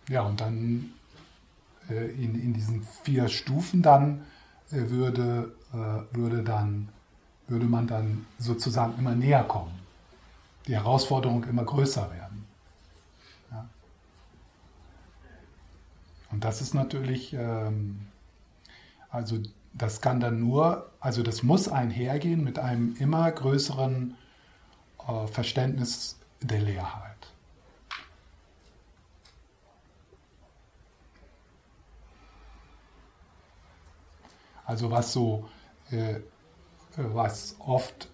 Ja, 0.09 0.23
und 0.23 0.41
dann 0.41 0.93
äh, 1.91 2.13
in, 2.13 2.35
in 2.41 2.55
diesen 2.55 2.83
vier 3.03 3.29
Stufen 3.29 3.83
dann 3.83 4.25
äh, 4.71 4.89
würde, 4.89 5.55
äh, 5.73 6.17
würde, 6.17 6.43
dann, 6.43 6.89
würde 7.47 7.67
man 7.67 7.87
dann 7.87 8.25
sozusagen 8.39 8.99
immer 8.99 9.15
näher 9.15 9.45
kommen 9.45 9.84
die 10.67 10.75
Herausforderungen 10.75 11.49
immer 11.49 11.65
größer 11.65 12.11
werden. 12.11 12.47
Ja. 13.51 13.69
Und 16.31 16.45
das 16.45 16.61
ist 16.61 16.75
natürlich, 16.75 17.33
ähm, 17.35 18.07
also 19.11 19.39
das 19.73 20.01
kann 20.01 20.21
dann 20.21 20.41
nur, 20.41 20.91
also 21.01 21.23
das 21.23 21.43
muss 21.43 21.69
einhergehen 21.69 22.43
mit 22.45 22.59
einem 22.59 22.97
immer 22.97 23.31
größeren 23.31 24.17
äh, 25.07 25.27
Verständnis 25.27 26.19
der 26.41 26.61
Leerheit. 26.61 27.15
Also 34.65 34.91
was 34.91 35.13
so, 35.13 35.49
äh, 35.91 36.21
was 36.97 37.57
oft, 37.59 38.09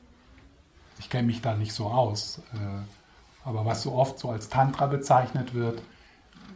ich 1.00 1.08
kenne 1.08 1.26
mich 1.26 1.40
da 1.40 1.56
nicht 1.56 1.72
so 1.72 1.86
aus, 1.86 2.42
äh, 2.52 3.48
aber 3.48 3.64
was 3.64 3.82
so 3.82 3.94
oft 3.94 4.18
so 4.18 4.30
als 4.30 4.50
Tantra 4.50 4.86
bezeichnet 4.86 5.54
wird, 5.54 5.82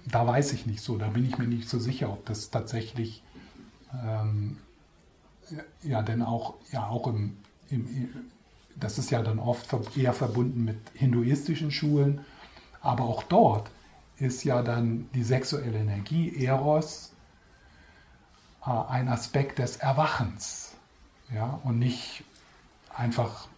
da 0.07 0.27
weiß 0.27 0.53
ich 0.53 0.67
nicht 0.67 0.83
so, 0.83 0.99
da 0.99 1.09
bin 1.09 1.25
ich 1.25 1.39
mir 1.39 1.49
nicht 1.49 1.69
so 1.69 1.79
sicher, 1.79 2.11
ob 2.11 2.27
das 2.27 2.51
tatsächlich, 2.51 3.23
ähm, 4.05 4.59
ja, 5.83 6.03
denn 6.03 6.21
auch, 6.23 6.55
ja, 6.73 6.87
auch 6.87 7.07
im, 7.07 7.39
im, 7.71 8.09
das 8.77 8.99
ist 8.99 9.11
ja 9.11 9.23
dann 9.23 9.39
oft 9.39 9.75
eher 9.97 10.13
verbunden 10.13 10.65
mit 10.65 10.79
hinduistischen 10.93 11.71
Schulen, 11.71 12.21
aber 12.83 13.05
auch 13.05 13.23
dort 13.23 13.71
ist 14.19 14.45
ja 14.45 14.63
dann 14.63 15.09
die 15.15 15.25
sexuelle 15.25 15.79
Energie, 15.79 16.45
Eros, 16.45 17.15
äh, 18.67 18.71
ein 18.71 19.09
Aspekt 19.09 19.59
des 19.59 19.79
Erwachens. 19.79 20.75
Ja, 21.33 21.59
und 21.65 21.79
nicht 21.79 22.23
einfach 22.95 23.49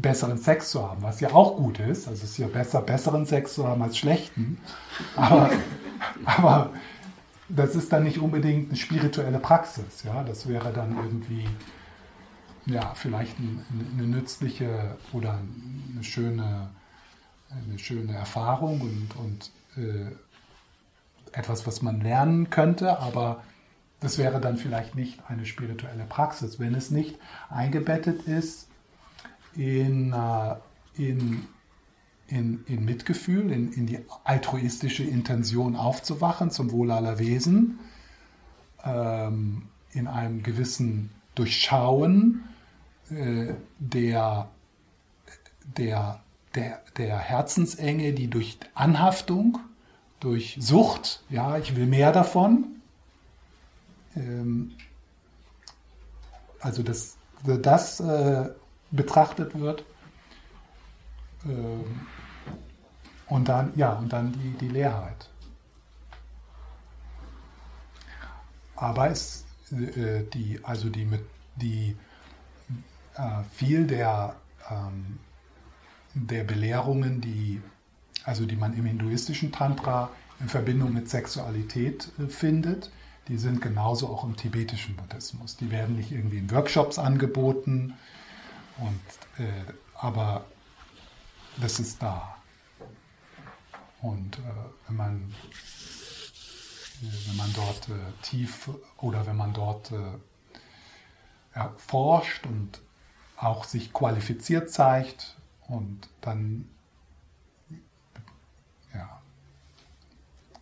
besseren 0.00 0.38
Sex 0.38 0.70
zu 0.70 0.88
haben, 0.88 1.02
was 1.02 1.20
ja 1.20 1.32
auch 1.32 1.56
gut 1.56 1.78
ist. 1.78 2.08
Also 2.08 2.24
es 2.24 2.30
ist 2.30 2.38
ja 2.38 2.46
besser, 2.46 2.80
besseren 2.80 3.26
Sex 3.26 3.54
zu 3.54 3.66
haben 3.66 3.82
als 3.82 3.98
schlechten. 3.98 4.58
Aber, 5.16 5.50
aber 6.24 6.70
das 7.48 7.74
ist 7.74 7.92
dann 7.92 8.04
nicht 8.04 8.18
unbedingt 8.18 8.70
eine 8.70 8.78
spirituelle 8.78 9.38
Praxis. 9.38 10.04
Ja? 10.04 10.24
Das 10.24 10.48
wäre 10.48 10.72
dann 10.72 10.96
irgendwie 10.96 11.46
ja, 12.64 12.94
vielleicht 12.94 13.36
eine 13.38 14.06
nützliche 14.06 14.96
oder 15.12 15.40
eine 15.92 16.04
schöne, 16.04 16.70
eine 17.50 17.78
schöne 17.78 18.14
Erfahrung 18.14 18.80
und, 18.80 19.16
und 19.16 19.50
äh, 19.76 20.12
etwas, 21.32 21.66
was 21.66 21.82
man 21.82 22.00
lernen 22.00 22.50
könnte, 22.50 22.98
aber 22.98 23.42
das 24.00 24.18
wäre 24.18 24.40
dann 24.40 24.56
vielleicht 24.56 24.94
nicht 24.94 25.20
eine 25.28 25.44
spirituelle 25.44 26.04
Praxis, 26.04 26.58
wenn 26.60 26.74
es 26.74 26.90
nicht 26.90 27.18
eingebettet 27.50 28.22
ist 28.22 28.68
in, 29.54 30.12
äh, 30.12 30.54
in, 30.96 31.46
in, 32.28 32.64
in 32.66 32.84
Mitgefühl, 32.84 33.50
in, 33.50 33.72
in 33.72 33.86
die 33.86 33.98
altruistische 34.24 35.04
Intention 35.04 35.76
aufzuwachen 35.76 36.50
zum 36.50 36.70
Wohl 36.70 36.90
aller 36.90 37.18
Wesen, 37.18 37.78
ähm, 38.84 39.68
in 39.92 40.06
einem 40.06 40.42
gewissen 40.42 41.10
Durchschauen 41.34 42.44
äh, 43.10 43.54
der, 43.78 44.48
der, 45.76 46.20
der, 46.54 46.80
der 46.96 47.18
Herzensenge, 47.18 48.12
die 48.12 48.28
durch 48.28 48.58
Anhaftung, 48.74 49.58
durch 50.20 50.56
Sucht, 50.60 51.22
ja, 51.28 51.58
ich 51.58 51.76
will 51.76 51.86
mehr 51.86 52.12
davon, 52.12 52.66
ähm, 54.16 54.72
also 56.60 56.82
dass 56.82 57.16
das 57.44 57.98
äh, 58.00 58.50
betrachtet 58.92 59.58
wird. 59.58 59.84
Ähm, 61.44 62.06
und 63.26 63.48
dann, 63.48 63.72
ja, 63.76 63.94
und 63.94 64.12
dann 64.12 64.32
die, 64.32 64.50
die 64.60 64.68
Leerheit. 64.68 65.28
Aber 68.76 69.10
es, 69.10 69.44
äh, 69.72 70.24
die, 70.32 70.60
also 70.62 70.88
die, 70.88 71.08
die 71.56 71.96
äh, 73.14 73.42
viel 73.52 73.86
der, 73.86 74.36
ähm, 74.70 75.18
der 76.14 76.44
Belehrungen, 76.44 77.20
die, 77.20 77.62
also 78.24 78.44
die 78.44 78.56
man 78.56 78.74
im 78.74 78.84
hinduistischen 78.84 79.50
Tantra 79.50 80.10
in 80.40 80.48
Verbindung 80.48 80.92
mit 80.92 81.08
Sexualität 81.08 82.08
äh, 82.18 82.26
findet, 82.26 82.90
die 83.28 83.38
sind 83.38 83.62
genauso 83.62 84.08
auch 84.08 84.24
im 84.24 84.36
tibetischen 84.36 84.96
Buddhismus. 84.96 85.56
Die 85.56 85.70
werden 85.70 85.96
nicht 85.96 86.10
irgendwie 86.10 86.38
in 86.38 86.50
Workshops 86.50 86.98
angeboten, 86.98 87.94
und, 88.78 89.44
äh, 89.44 89.64
aber 89.94 90.44
das 91.60 91.78
ist 91.78 92.02
da. 92.02 92.36
Und 94.00 94.38
äh, 94.38 94.42
wenn, 94.88 94.96
man, 94.96 95.34
äh, 97.02 97.28
wenn 97.28 97.36
man 97.36 97.52
dort 97.52 97.88
äh, 97.88 98.12
tief 98.22 98.70
oder 98.98 99.26
wenn 99.26 99.36
man 99.36 99.52
dort 99.52 99.92
äh, 99.92 100.18
ja, 101.54 101.72
forscht 101.76 102.46
und 102.46 102.80
auch 103.36 103.64
sich 103.64 103.92
qualifiziert 103.92 104.70
zeigt 104.70 105.36
und 105.68 106.08
dann, 106.20 106.68
ja, 108.94 109.20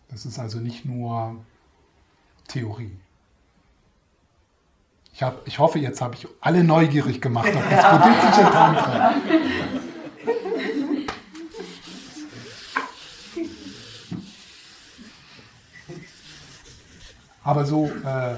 das 0.09 0.25
ist 0.25 0.39
also 0.39 0.59
nicht 0.59 0.85
nur 0.85 1.43
Theorie. 2.47 2.97
Ich, 5.13 5.23
hab, 5.23 5.45
ich 5.47 5.59
hoffe, 5.59 5.79
jetzt 5.79 6.01
habe 6.01 6.15
ich 6.15 6.27
alle 6.39 6.63
neugierig 6.63 7.21
gemacht 7.21 7.49
auf 7.55 7.69
das 7.69 7.91
buddhistische 7.91 8.51
Tantra. 8.51 9.13
Aber 17.43 17.65
so, 17.65 17.87
äh, 17.87 18.35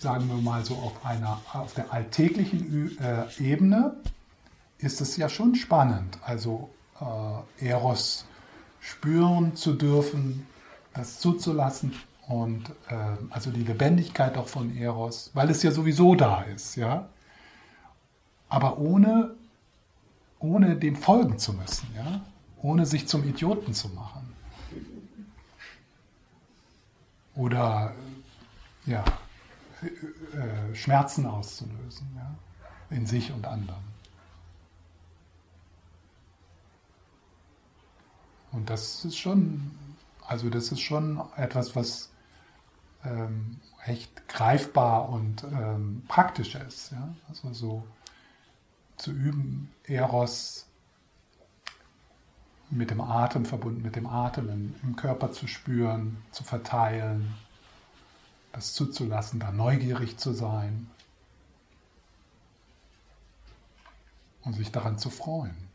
sagen 0.00 0.28
wir 0.28 0.36
mal 0.36 0.64
so 0.64 0.74
auf 0.74 1.04
einer, 1.04 1.40
auf 1.52 1.74
der 1.74 1.92
alltäglichen 1.92 2.98
äh, 2.98 3.24
Ebene 3.38 3.96
ist 4.78 5.00
es 5.00 5.16
ja 5.16 5.28
schon 5.28 5.54
spannend. 5.54 6.18
Also 6.22 6.70
äh, 7.60 7.68
Eros 7.68 8.26
spüren 8.80 9.56
zu 9.56 9.74
dürfen, 9.74 10.46
das 10.94 11.20
zuzulassen, 11.20 11.92
und 12.28 12.68
äh, 12.88 13.16
also 13.30 13.50
die 13.50 13.64
Lebendigkeit 13.64 14.36
auch 14.36 14.48
von 14.48 14.76
Eros, 14.76 15.30
weil 15.32 15.50
es 15.50 15.62
ja 15.62 15.70
sowieso 15.70 16.14
da 16.14 16.42
ist, 16.42 16.76
ja. 16.76 17.08
Aber 18.50 18.78
ohne, 18.78 19.34
ohne 20.38 20.76
dem 20.76 20.94
folgen 20.94 21.38
zu 21.38 21.54
müssen, 21.54 21.88
ja. 21.96 22.20
Ohne 22.60 22.84
sich 22.84 23.08
zum 23.08 23.26
Idioten 23.26 23.72
zu 23.72 23.88
machen. 23.88 24.34
Oder 27.34 27.94
ja, 28.84 29.04
äh, 29.82 30.74
Schmerzen 30.74 31.24
auszulösen, 31.24 32.08
ja, 32.16 32.34
in 32.94 33.06
sich 33.06 33.32
und 33.32 33.46
anderen. 33.46 33.88
Und 38.52 38.68
das 38.68 39.04
ist 39.04 39.16
schon, 39.16 39.70
also 40.26 40.50
das 40.50 40.72
ist 40.72 40.80
schon 40.80 41.22
etwas, 41.36 41.76
was 41.76 42.10
ähm, 43.04 43.60
echt 43.84 44.28
greifbar 44.28 45.08
und 45.08 45.44
ähm, 45.44 46.02
praktisch 46.08 46.54
ist. 46.54 46.92
Ja? 46.92 47.14
Also 47.28 47.52
so 47.52 47.84
zu 48.96 49.12
üben, 49.12 49.70
Eros 49.84 50.66
mit 52.70 52.90
dem 52.90 53.00
Atem 53.00 53.46
verbunden, 53.46 53.82
mit 53.82 53.96
dem 53.96 54.06
Atem 54.06 54.48
im, 54.48 54.74
im 54.82 54.96
Körper 54.96 55.32
zu 55.32 55.46
spüren, 55.46 56.22
zu 56.32 56.44
verteilen, 56.44 57.34
das 58.52 58.74
zuzulassen, 58.74 59.40
da 59.40 59.52
neugierig 59.52 60.18
zu 60.18 60.32
sein 60.32 60.90
und 64.42 64.54
sich 64.54 64.70
daran 64.70 64.98
zu 64.98 65.10
freuen. 65.10 65.67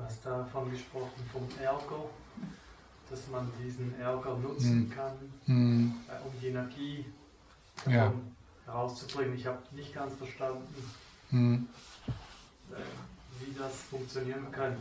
Du 0.00 0.06
hast 0.06 0.24
davon 0.24 0.70
gesprochen, 0.70 1.22
vom 1.30 1.46
Ärger, 1.62 2.08
dass 3.10 3.28
man 3.28 3.50
diesen 3.62 4.00
Ärger 4.00 4.34
nutzen 4.36 4.86
mhm. 4.86 4.90
kann, 4.90 5.12
mhm. 5.44 5.94
um 6.24 6.40
die 6.40 6.46
Energie 6.46 7.04
ja. 7.86 8.10
herauszubringen. 8.64 9.34
Ich 9.34 9.46
habe 9.46 9.58
nicht 9.72 9.94
ganz 9.94 10.14
verstanden, 10.14 10.90
mhm. 11.30 11.68
wie 13.40 13.54
das 13.58 13.74
funktionieren 13.90 14.50
könnte. 14.50 14.78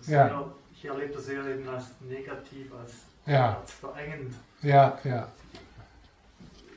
Ich, 0.00 0.08
ja. 0.08 0.44
ich 0.72 0.84
erlebe 0.84 1.14
das 1.14 1.26
eher 1.26 1.44
eben 1.44 1.68
als 1.68 1.86
negativ, 2.08 2.72
als, 2.72 2.92
ja. 3.26 3.58
als 3.58 3.72
verengend. 3.72 4.32
Ja, 4.62 4.96
ja. 5.02 5.26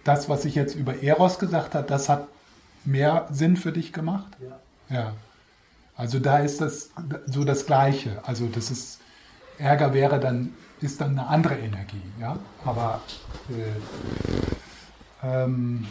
Das, 0.03 0.27
was 0.27 0.43
ich 0.45 0.55
jetzt 0.55 0.75
über 0.75 1.03
Eros 1.03 1.37
gesagt 1.37 1.75
habe, 1.75 1.85
das 1.85 2.09
hat 2.09 2.27
mehr 2.83 3.27
Sinn 3.29 3.57
für 3.57 3.71
dich 3.71 3.93
gemacht? 3.93 4.35
Ja. 4.39 4.59
Ja. 4.95 5.13
Also 5.99 6.19
da 6.19 6.37
ist 6.37 6.61
das 6.61 6.91
so 7.25 7.43
das 7.43 7.65
Gleiche. 7.65 8.21
Also 8.25 8.47
das 8.47 8.71
ist, 8.71 9.01
Ärger 9.57 9.93
wäre 9.93 10.17
dann, 10.17 10.53
ist 10.79 11.01
dann 11.01 11.19
eine 11.19 11.27
andere 11.27 11.55
Energie, 11.55 12.01
ja. 12.21 12.39
Aber 12.63 13.01
äh, 13.49 15.27
ähm, 15.27 15.87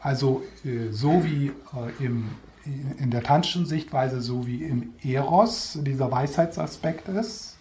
also 0.00 0.42
äh, 0.64 0.90
so 0.90 1.24
wie 1.24 1.52
äh, 1.72 2.04
im, 2.04 2.32
in 2.98 3.12
der 3.12 3.22
Tanschen 3.22 3.64
Sichtweise, 3.64 4.22
so 4.22 4.48
wie 4.48 4.64
im 4.64 4.94
Eros 5.04 5.78
dieser 5.82 6.10
Weisheitsaspekt 6.10 7.06
ist, 7.06 7.58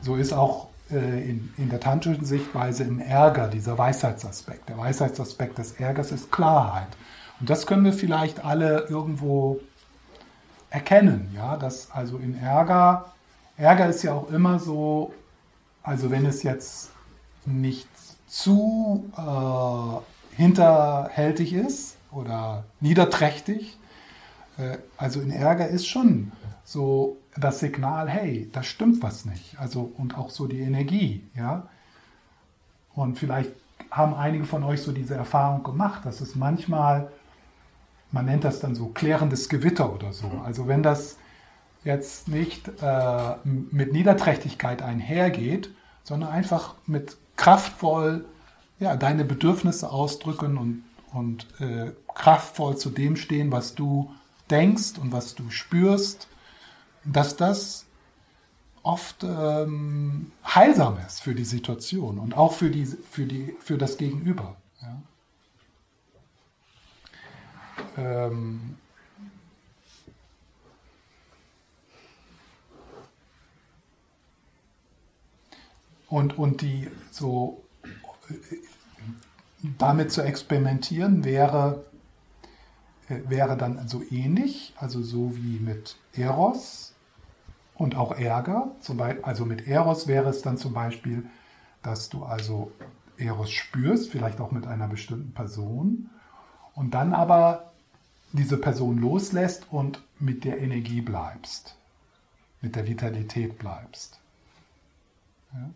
so 0.00 0.16
ist 0.16 0.32
auch 0.32 0.70
äh, 0.90 1.30
in, 1.30 1.54
in 1.56 1.70
der 1.70 1.78
tantrischen 1.78 2.24
Sichtweise 2.24 2.82
im 2.82 2.98
Ärger, 2.98 3.46
dieser 3.46 3.78
Weisheitsaspekt. 3.78 4.68
Der 4.68 4.76
Weisheitsaspekt 4.76 5.56
des 5.58 5.70
Ärgers 5.74 6.10
ist 6.10 6.32
Klarheit. 6.32 6.88
Und 7.40 7.50
das 7.50 7.66
können 7.66 7.84
wir 7.84 7.92
vielleicht 7.92 8.44
alle 8.44 8.86
irgendwo 8.88 9.60
erkennen, 10.70 11.30
ja, 11.34 11.56
dass 11.56 11.90
also 11.90 12.18
in 12.18 12.38
Ärger, 12.38 13.06
Ärger 13.56 13.88
ist 13.88 14.02
ja 14.02 14.14
auch 14.14 14.30
immer 14.30 14.58
so, 14.58 15.14
also 15.82 16.10
wenn 16.10 16.26
es 16.26 16.42
jetzt 16.42 16.90
nicht 17.44 17.88
zu 18.26 19.10
äh, 19.16 20.36
hinterhältig 20.36 21.52
ist 21.52 21.96
oder 22.10 22.64
niederträchtig, 22.80 23.78
äh, 24.58 24.78
also 24.96 25.20
in 25.20 25.30
Ärger 25.30 25.68
ist 25.68 25.86
schon 25.86 26.32
so 26.64 27.18
das 27.36 27.60
Signal, 27.60 28.08
hey, 28.08 28.50
da 28.52 28.62
stimmt 28.62 29.02
was 29.02 29.24
nicht. 29.24 29.58
Also 29.58 29.92
und 29.96 30.18
auch 30.18 30.30
so 30.30 30.46
die 30.46 30.60
Energie, 30.60 31.24
ja. 31.36 31.68
Und 32.94 33.18
vielleicht 33.18 33.52
haben 33.90 34.14
einige 34.14 34.44
von 34.44 34.64
euch 34.64 34.82
so 34.82 34.92
diese 34.92 35.14
Erfahrung 35.14 35.62
gemacht, 35.62 36.04
dass 36.04 36.20
es 36.20 36.34
manchmal, 36.34 37.10
man 38.16 38.24
nennt 38.24 38.44
das 38.44 38.60
dann 38.60 38.74
so 38.74 38.86
klärendes 38.86 39.50
Gewitter 39.50 39.92
oder 39.92 40.14
so. 40.14 40.26
Also 40.42 40.66
wenn 40.66 40.82
das 40.82 41.18
jetzt 41.84 42.28
nicht 42.28 42.66
äh, 42.80 43.34
mit 43.44 43.92
Niederträchtigkeit 43.92 44.80
einhergeht, 44.80 45.70
sondern 46.02 46.30
einfach 46.30 46.76
mit 46.86 47.18
kraftvoll 47.36 48.24
ja, 48.80 48.96
deine 48.96 49.26
Bedürfnisse 49.26 49.90
ausdrücken 49.90 50.56
und, 50.56 50.84
und 51.12 51.46
äh, 51.60 51.92
kraftvoll 52.14 52.78
zu 52.78 52.88
dem 52.88 53.16
stehen, 53.16 53.52
was 53.52 53.74
du 53.74 54.10
denkst 54.50 54.98
und 54.98 55.12
was 55.12 55.34
du 55.34 55.50
spürst, 55.50 56.28
dass 57.04 57.36
das 57.36 57.84
oft 58.82 59.24
ähm, 59.24 60.32
heilsam 60.42 60.96
ist 61.06 61.20
für 61.20 61.34
die 61.34 61.44
Situation 61.44 62.18
und 62.18 62.34
auch 62.34 62.54
für, 62.54 62.70
die, 62.70 62.86
für, 62.86 63.26
die, 63.26 63.54
für 63.60 63.76
das 63.76 63.98
Gegenüber. 63.98 64.56
Ja. 64.80 65.02
Ähm, 67.96 68.76
und, 76.08 76.38
und 76.38 76.62
die 76.62 76.88
so 77.10 77.62
damit 79.78 80.12
zu 80.12 80.22
experimentieren 80.22 81.24
wäre, 81.24 81.84
äh, 83.08 83.20
wäre 83.28 83.56
dann 83.56 83.88
so 83.88 84.02
ähnlich, 84.10 84.74
also 84.76 85.02
so 85.02 85.36
wie 85.36 85.58
mit 85.58 85.96
Eros 86.14 86.94
und 87.74 87.94
auch 87.96 88.12
Ärger. 88.12 88.72
Also 89.22 89.44
mit 89.44 89.66
Eros 89.66 90.06
wäre 90.06 90.28
es 90.28 90.42
dann 90.42 90.56
zum 90.58 90.72
Beispiel, 90.72 91.26
dass 91.82 92.08
du 92.08 92.24
also 92.24 92.72
Eros 93.16 93.50
spürst, 93.50 94.10
vielleicht 94.10 94.40
auch 94.40 94.50
mit 94.50 94.66
einer 94.66 94.88
bestimmten 94.88 95.32
Person, 95.32 96.10
und 96.76 96.92
dann 96.92 97.12
aber 97.12 97.72
diese 98.32 98.58
Person 98.58 98.98
loslässt 98.98 99.66
und 99.72 100.02
mit 100.20 100.44
der 100.44 100.60
Energie 100.60 101.00
bleibst, 101.00 101.76
mit 102.60 102.76
der 102.76 102.86
Vitalität 102.86 103.58
bleibst. 103.58 104.20
Ja? 105.52 105.70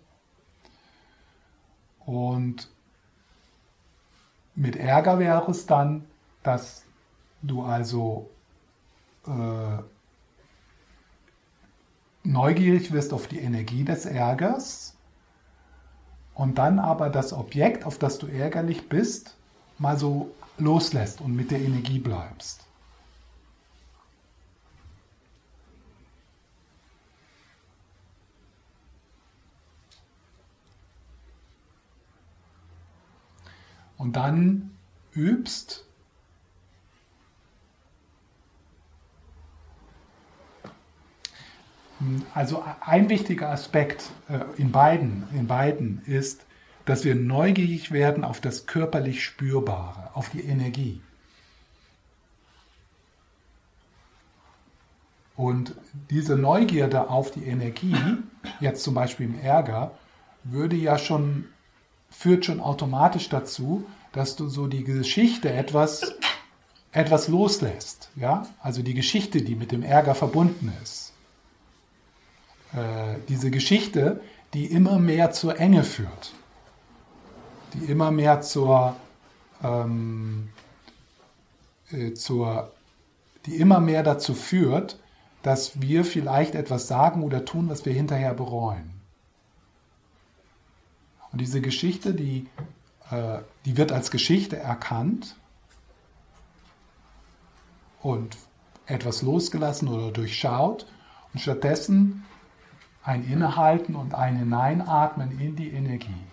Und 2.07 2.69
mit 4.55 4.77
Ärger 4.77 5.19
wäre 5.19 5.51
es 5.51 5.67
dann, 5.67 6.05
dass 6.43 6.85
du 7.43 7.63
also 7.63 8.29
äh, 9.27 9.79
neugierig 12.25 12.93
wirst 12.93 13.13
auf 13.13 13.27
die 13.27 13.39
Energie 13.39 13.85
des 13.85 14.05
Ärgers 14.05 14.97
und 16.35 16.59
dann 16.59 16.79
aber 16.79 17.09
das 17.09 17.33
Objekt, 17.33 17.85
auf 17.85 17.99
das 17.99 18.19
du 18.19 18.27
ärgerlich 18.27 18.89
bist, 18.89 19.37
mal 19.79 19.97
so 19.99 20.31
loslässt 20.61 21.21
und 21.21 21.35
mit 21.35 21.51
der 21.51 21.61
Energie 21.61 21.99
bleibst. 21.99 22.67
Und 33.97 34.17
dann 34.17 34.71
übst, 35.13 35.85
Also 42.35 42.65
ein 42.81 43.11
wichtiger 43.11 43.51
Aspekt 43.51 44.11
äh, 44.29 44.39
in 44.57 44.73
beiden, 44.73 45.25
in 45.35 45.47
beiden 45.47 46.03
ist, 46.07 46.47
dass 46.85 47.05
wir 47.05 47.15
neugierig 47.15 47.93
werden 47.93 48.25
auf 48.25 48.41
das 48.41 48.67
körperlich 48.67 49.25
Spürbare, 49.25 50.11
auf 50.15 50.31
die 50.31 50.41
Energie. 50.41 51.01
Und 55.37 55.75
diese 56.11 56.37
Neugierde 56.37 57.09
auf 57.09 57.31
die 57.31 57.45
Energie, 57.45 57.97
jetzt 58.61 58.83
zum 58.85 58.95
Beispiel 58.95 59.27
im 59.27 59.41
Ärger, 59.41 59.93
würde 60.45 60.77
ja 60.77 60.99
schon 60.99 61.47
führt 62.11 62.45
schon 62.45 62.61
automatisch 62.61 63.29
dazu, 63.29 63.87
dass 64.13 64.37
du 64.37 64.49
so 64.49 64.67
die 64.67 64.85
Geschichte 64.85 65.53
etwas, 65.53 66.15
etwas 66.93 67.29
loslässt. 67.29 68.11
Ja? 68.17 68.47
Also 68.61 68.83
die 68.83 68.95
Geschichte, 68.95 69.43
die 69.43 69.55
mit 69.55 69.73
dem 69.73 69.83
Ärger 69.83 70.15
verbunden 70.15 70.73
ist. 70.83 71.13
Äh, 72.73 73.19
diese 73.29 73.51
Geschichte, 73.51 74.21
die 74.53 74.67
immer 74.67 74.99
mehr 74.99 75.31
zur 75.31 75.59
Enge 75.59 75.85
führt. 75.85 76.33
Die 77.75 77.87
immer 77.87 78.11
mehr 78.11 78.41
zur, 78.41 78.97
ähm, 79.63 80.49
äh, 81.91 82.13
zur, 82.15 82.73
die 83.47 83.57
immer 83.57 83.81
mehr 83.81 84.03
dazu 84.03 84.35
führt, 84.35 84.99
dass 85.43 85.81
wir 85.81 86.05
vielleicht 86.05 86.55
etwas 86.55 86.89
sagen 86.89 87.23
oder 87.23 87.45
tun, 87.45 87.69
was 87.69 87.85
wir 87.87 87.93
hinterher 87.93 88.35
bereuen. 88.35 89.01
Und 91.33 91.41
diese 91.41 91.61
Geschichte, 91.61 92.13
die, 92.13 92.49
äh, 93.11 93.39
die 93.65 93.77
wird 93.77 93.93
als 93.93 94.11
Geschichte 94.11 94.57
erkannt 94.59 95.37
und 98.03 98.37
etwas 98.87 99.23
losgelassen 99.23 99.89
oder 99.89 100.11
durchschaut 100.11 100.87
und 101.33 101.41
stattdessen 101.41 102.25
ein 103.03 103.25
Innehalten 103.25 103.95
und 103.95 104.15
ein 104.15 104.37
Hineinatmen 104.37 105.39
in 105.41 105.57
die 105.57 105.71
Energie. 105.71 106.30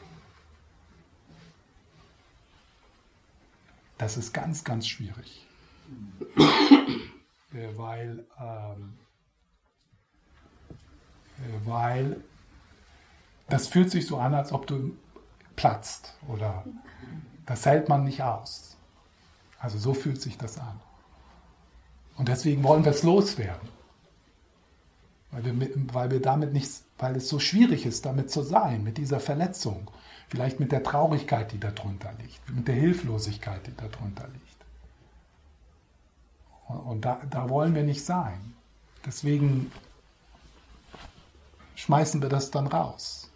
Das 3.98 4.18
ist 4.18 4.34
ganz, 4.34 4.64
ganz 4.64 4.88
schwierig. 4.88 5.46
Äh, 7.54 7.78
weil, 7.78 8.26
ähm, 8.42 8.98
äh, 11.38 11.66
weil 11.66 12.22
das 13.48 13.70
fühlt 13.70 13.90
sich 13.90 14.06
so 14.06 14.18
an, 14.18 14.36
als 14.36 14.52
ob 14.52 14.68
du 14.68 14.98
platzt 15.56 16.14
oder 16.28 16.66
das 17.46 17.66
hält 17.66 17.88
man 17.88 18.04
nicht 18.04 18.22
aus. 18.22 18.78
Also 19.60 19.78
so 19.78 19.94
fühlt 19.94 20.22
sich 20.22 20.38
das 20.38 20.58
an. 20.58 20.82
Und 22.18 22.28
deswegen 22.28 22.64
wollen 22.64 22.84
wir 22.84 22.92
es 22.92 23.04
loswerden. 23.04 23.70
Weil 25.32 25.46
wir, 25.46 25.70
weil 25.94 26.12
wir 26.12 26.22
damit 26.22 26.54
nicht, 26.54 26.70
weil 26.98 27.16
es 27.16 27.30
so 27.30 27.40
schwierig 27.40 27.86
ist, 27.86 28.06
damit 28.06 28.32
zu 28.32 28.42
sein, 28.42 28.84
mit 28.84 28.98
dieser 28.98 29.20
Verletzung. 29.20 29.90
Vielleicht 30.30 30.60
mit 30.60 30.72
der 30.72 30.84
Traurigkeit, 30.84 31.52
die 31.52 31.60
darunter 31.60 32.14
liegt, 32.22 32.50
mit 32.50 32.68
der 32.68 32.76
Hilflosigkeit, 32.76 33.66
die 33.66 33.76
darunter 33.76 34.28
liegt. 34.28 34.66
Und, 36.68 36.80
und 36.80 37.02
da, 37.02 37.22
da 37.30 37.50
wollen 37.50 37.74
wir 37.76 37.84
nicht 37.84 38.04
sein. 38.04 38.54
Deswegen 39.06 39.72
schmeißen 41.76 42.22
wir 42.22 42.30
das 42.30 42.52
dann 42.52 42.68
raus 42.68 43.28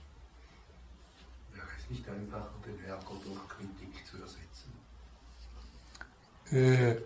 nicht 1.92 2.08
einfach 2.10 2.48
den 2.66 2.84
Ärger 2.86 3.16
durch 3.24 3.48
Kritik 3.50 4.06
zu 4.08 4.18
ersetzen? 4.18 4.72
Äh, 6.52 7.02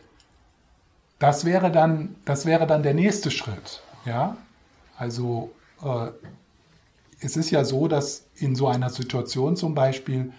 das 1.20 1.46
wäre 1.46 1.72
dann, 1.72 2.16
das 2.26 2.46
wäre 2.46 2.68
dann 2.68 2.84
der 2.84 2.94
nächste 2.94 3.32
Schritt. 3.32 3.82
Ja? 4.06 4.38
Also 4.98 5.54
äh, 5.82 6.12
es 7.20 7.38
ist 7.38 7.52
ja 7.52 7.64
so, 7.64 7.88
dass 7.88 8.28
in 8.36 8.56
so 8.56 8.68
einer 8.68 8.90
Situation 8.90 9.56
zum 9.56 9.76
Beispiel 9.76 10.34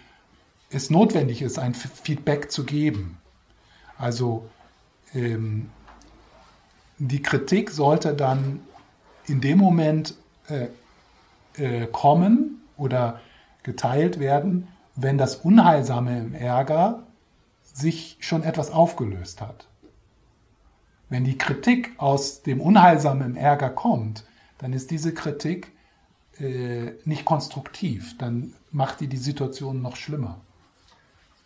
es 0.69 0.89
notwendig 0.89 1.41
ist, 1.41 1.59
ein 1.59 1.73
Feedback 1.73 2.51
zu 2.51 2.65
geben. 2.65 3.17
Also 3.97 4.49
ähm, 5.13 5.69
die 6.97 7.21
Kritik 7.21 7.71
sollte 7.71 8.13
dann 8.13 8.61
in 9.27 9.41
dem 9.41 9.57
Moment 9.57 10.15
äh, 10.47 10.67
äh, 11.57 11.87
kommen 11.87 12.61
oder 12.77 13.21
geteilt 13.63 14.19
werden, 14.19 14.67
wenn 14.95 15.17
das 15.17 15.35
Unheilsame 15.35 16.19
im 16.19 16.33
Ärger 16.33 17.03
sich 17.63 18.17
schon 18.19 18.43
etwas 18.43 18.71
aufgelöst 18.71 19.41
hat. 19.41 19.67
Wenn 21.09 21.23
die 21.23 21.37
Kritik 21.37 21.93
aus 21.97 22.41
dem 22.41 22.59
Unheilsamen 22.59 23.31
im 23.31 23.35
Ärger 23.35 23.69
kommt, 23.69 24.25
dann 24.57 24.73
ist 24.73 24.91
diese 24.91 25.13
Kritik 25.13 25.71
äh, 26.39 26.93
nicht 27.05 27.25
konstruktiv. 27.25 28.17
Dann 28.17 28.53
macht 28.71 28.99
die 28.99 29.07
die 29.07 29.17
Situation 29.17 29.81
noch 29.81 29.95
schlimmer. 29.95 30.39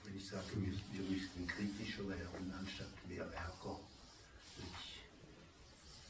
Wenn 0.03 0.17
ich 0.17 0.27
sage, 0.27 0.43
wir, 0.55 0.73
wir 0.91 1.09
müssten 1.09 1.47
kritischer 1.47 2.07
werden, 2.09 2.53
anstatt 2.59 2.87
mehr 3.07 3.23
Ärger, 3.23 3.79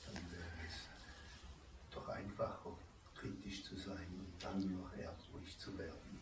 dann 0.06 0.24
wäre 0.32 0.68
es 0.68 1.94
doch 1.94 2.08
einfacher, 2.10 2.72
kritisch 3.16 3.64
zu 3.64 3.76
sein 3.76 4.08
und 4.18 4.34
dann 4.40 4.60
noch 4.74 4.92
ärgerlich 4.94 5.58
zu 5.58 5.78
werden, 5.78 6.20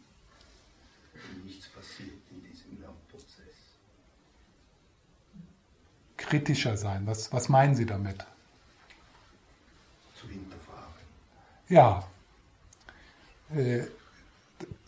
wenn 1.13 1.45
nichts 1.45 1.67
passiert 1.69 2.21
in 2.31 2.43
diesem 2.43 2.79
Lernprozess. 2.81 3.55
Kritischer 6.17 6.75
sein, 6.75 7.07
was, 7.07 7.31
was 7.31 7.47
meinen 7.47 7.75
Sie 7.75 7.85
damit? 7.85 8.25
Zu 10.19 10.27
hinterfragen. 10.27 10.93
Ja, 11.69 12.05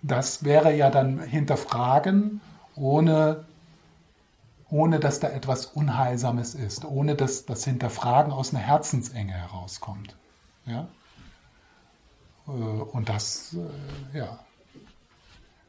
das 0.01 0.43
wäre 0.43 0.76
ja 0.76 0.89
dann 0.89 1.20
hinterfragen, 1.20 2.41
ohne, 2.76 3.45
ohne 4.70 4.99
dass 4.99 5.20
da 5.20 5.30
etwas 5.30 5.66
Unheilsames 5.66 6.55
ist, 6.55 6.86
ohne 6.86 7.16
dass 7.16 7.45
das 7.45 7.64
Hinterfragen 7.64 8.32
aus 8.32 8.53
einer 8.53 8.64
Herzensenge 8.64 9.34
herauskommt. 9.34 10.16
Ja? 10.66 10.88
Äh, 12.47 12.51
und 12.51 13.09
das, 13.09 13.55
äh, 14.14 14.20
ja. 14.20 14.39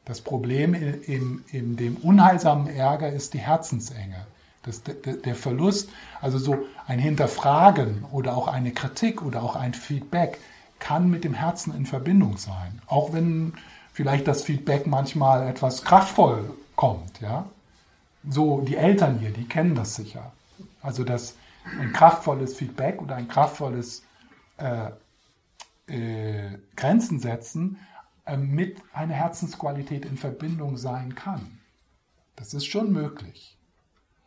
Das 0.04 0.20
Problem 0.20 0.74
in, 0.74 1.44
in 1.52 1.76
dem 1.76 1.96
unheilsamen 1.96 2.66
Ärger 2.66 3.12
ist 3.12 3.34
die 3.34 3.38
Herzensenge. 3.38 4.26
Das, 4.64 4.82
der 4.82 5.34
Verlust, 5.36 5.90
also 6.20 6.38
so 6.38 6.66
ein 6.88 6.98
Hinterfragen 6.98 8.04
oder 8.10 8.36
auch 8.36 8.48
eine 8.48 8.72
Kritik 8.72 9.22
oder 9.22 9.44
auch 9.44 9.54
ein 9.54 9.74
Feedback, 9.74 10.40
kann 10.82 11.08
mit 11.08 11.22
dem 11.22 11.32
Herzen 11.32 11.74
in 11.74 11.86
Verbindung 11.86 12.36
sein. 12.36 12.82
Auch 12.86 13.12
wenn 13.12 13.54
vielleicht 13.92 14.26
das 14.26 14.42
Feedback 14.42 14.86
manchmal 14.86 15.46
etwas 15.46 15.84
kraftvoll 15.84 16.50
kommt. 16.74 17.20
Ja? 17.20 17.46
So, 18.28 18.60
die 18.62 18.76
Eltern 18.76 19.20
hier, 19.20 19.30
die 19.30 19.46
kennen 19.46 19.76
das 19.76 19.94
sicher. 19.94 20.32
Also, 20.82 21.04
dass 21.04 21.36
ein 21.80 21.92
kraftvolles 21.92 22.54
Feedback 22.54 23.00
oder 23.00 23.14
ein 23.14 23.28
kraftvolles 23.28 24.02
äh, 24.56 24.90
äh, 25.86 26.58
Grenzen 26.74 27.20
setzen 27.20 27.78
äh, 28.26 28.36
mit 28.36 28.78
einer 28.92 29.14
Herzensqualität 29.14 30.04
in 30.04 30.16
Verbindung 30.16 30.76
sein 30.76 31.14
kann. 31.14 31.60
Das 32.34 32.54
ist 32.54 32.66
schon 32.66 32.92
möglich. 32.92 33.56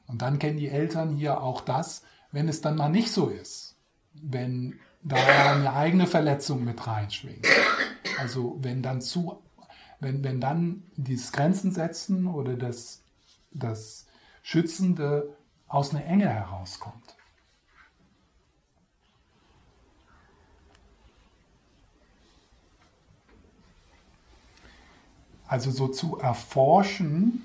Und 0.08 0.22
dann 0.22 0.39
kennen 0.39 0.58
die 0.58 0.70
Eltern 0.70 1.16
hier 1.16 1.41
auch 1.41 1.60
das, 1.60 2.03
wenn 2.32 2.47
es 2.47 2.62
dann 2.62 2.78
mal 2.78 2.89
nicht 2.89 3.12
so 3.12 3.28
ist. 3.28 3.76
Wenn 4.14 4.80
da 5.06 5.53
eine 5.53 5.72
eigene 5.74 6.08
Verletzung 6.08 6.66
mit 6.66 6.86
reinschwingt. 6.86 7.47
Also 8.18 8.58
wenn 8.62 8.82
dann 8.82 9.01
zu, 9.01 9.43
wenn, 9.99 10.24
wenn 10.24 10.41
dann 10.41 10.84
dieses 10.95 11.32
Grenzen 11.32 11.72
setzen 11.72 12.26
oder 12.26 12.56
das, 12.56 13.03
das 13.51 14.08
Schützende 14.41 15.38
aus 15.68 15.91
einer 15.91 16.06
Enge 16.06 16.28
herauskommt. 16.28 17.16
Also 25.47 25.70
so 25.70 25.88
zu 25.88 26.18
erforschen, 26.18 27.43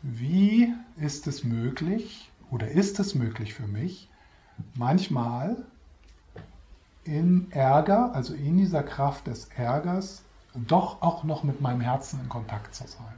wie 0.00 0.72
ist 0.96 1.26
es 1.26 1.44
möglich 1.44 2.30
oder 2.50 2.68
ist 2.68 2.98
es 2.98 3.14
möglich 3.14 3.52
für 3.52 3.66
mich, 3.66 4.08
manchmal 4.74 5.64
in 7.04 7.50
Ärger, 7.52 8.14
also 8.14 8.34
in 8.34 8.56
dieser 8.56 8.82
Kraft 8.82 9.26
des 9.26 9.48
Ärgers, 9.56 10.22
doch 10.54 11.02
auch 11.02 11.24
noch 11.24 11.42
mit 11.42 11.60
meinem 11.60 11.80
Herzen 11.80 12.20
in 12.20 12.28
Kontakt 12.28 12.74
zu 12.74 12.86
sein. 12.86 13.14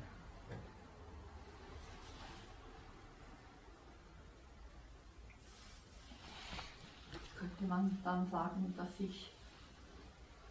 Könnte 7.38 7.64
man 7.64 7.98
dann 8.02 8.28
sagen, 8.30 8.74
dass 8.76 8.88
ich 8.98 9.32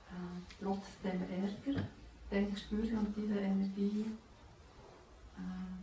äh, 0.10 0.64
trotz 0.64 0.86
dem 1.04 1.22
Ärger, 1.24 1.84
den 2.32 2.54
ich 2.54 2.62
spüre 2.62 2.98
und 2.98 3.16
dieser 3.18 3.42
Energie, 3.42 4.06
äh, 5.38 5.76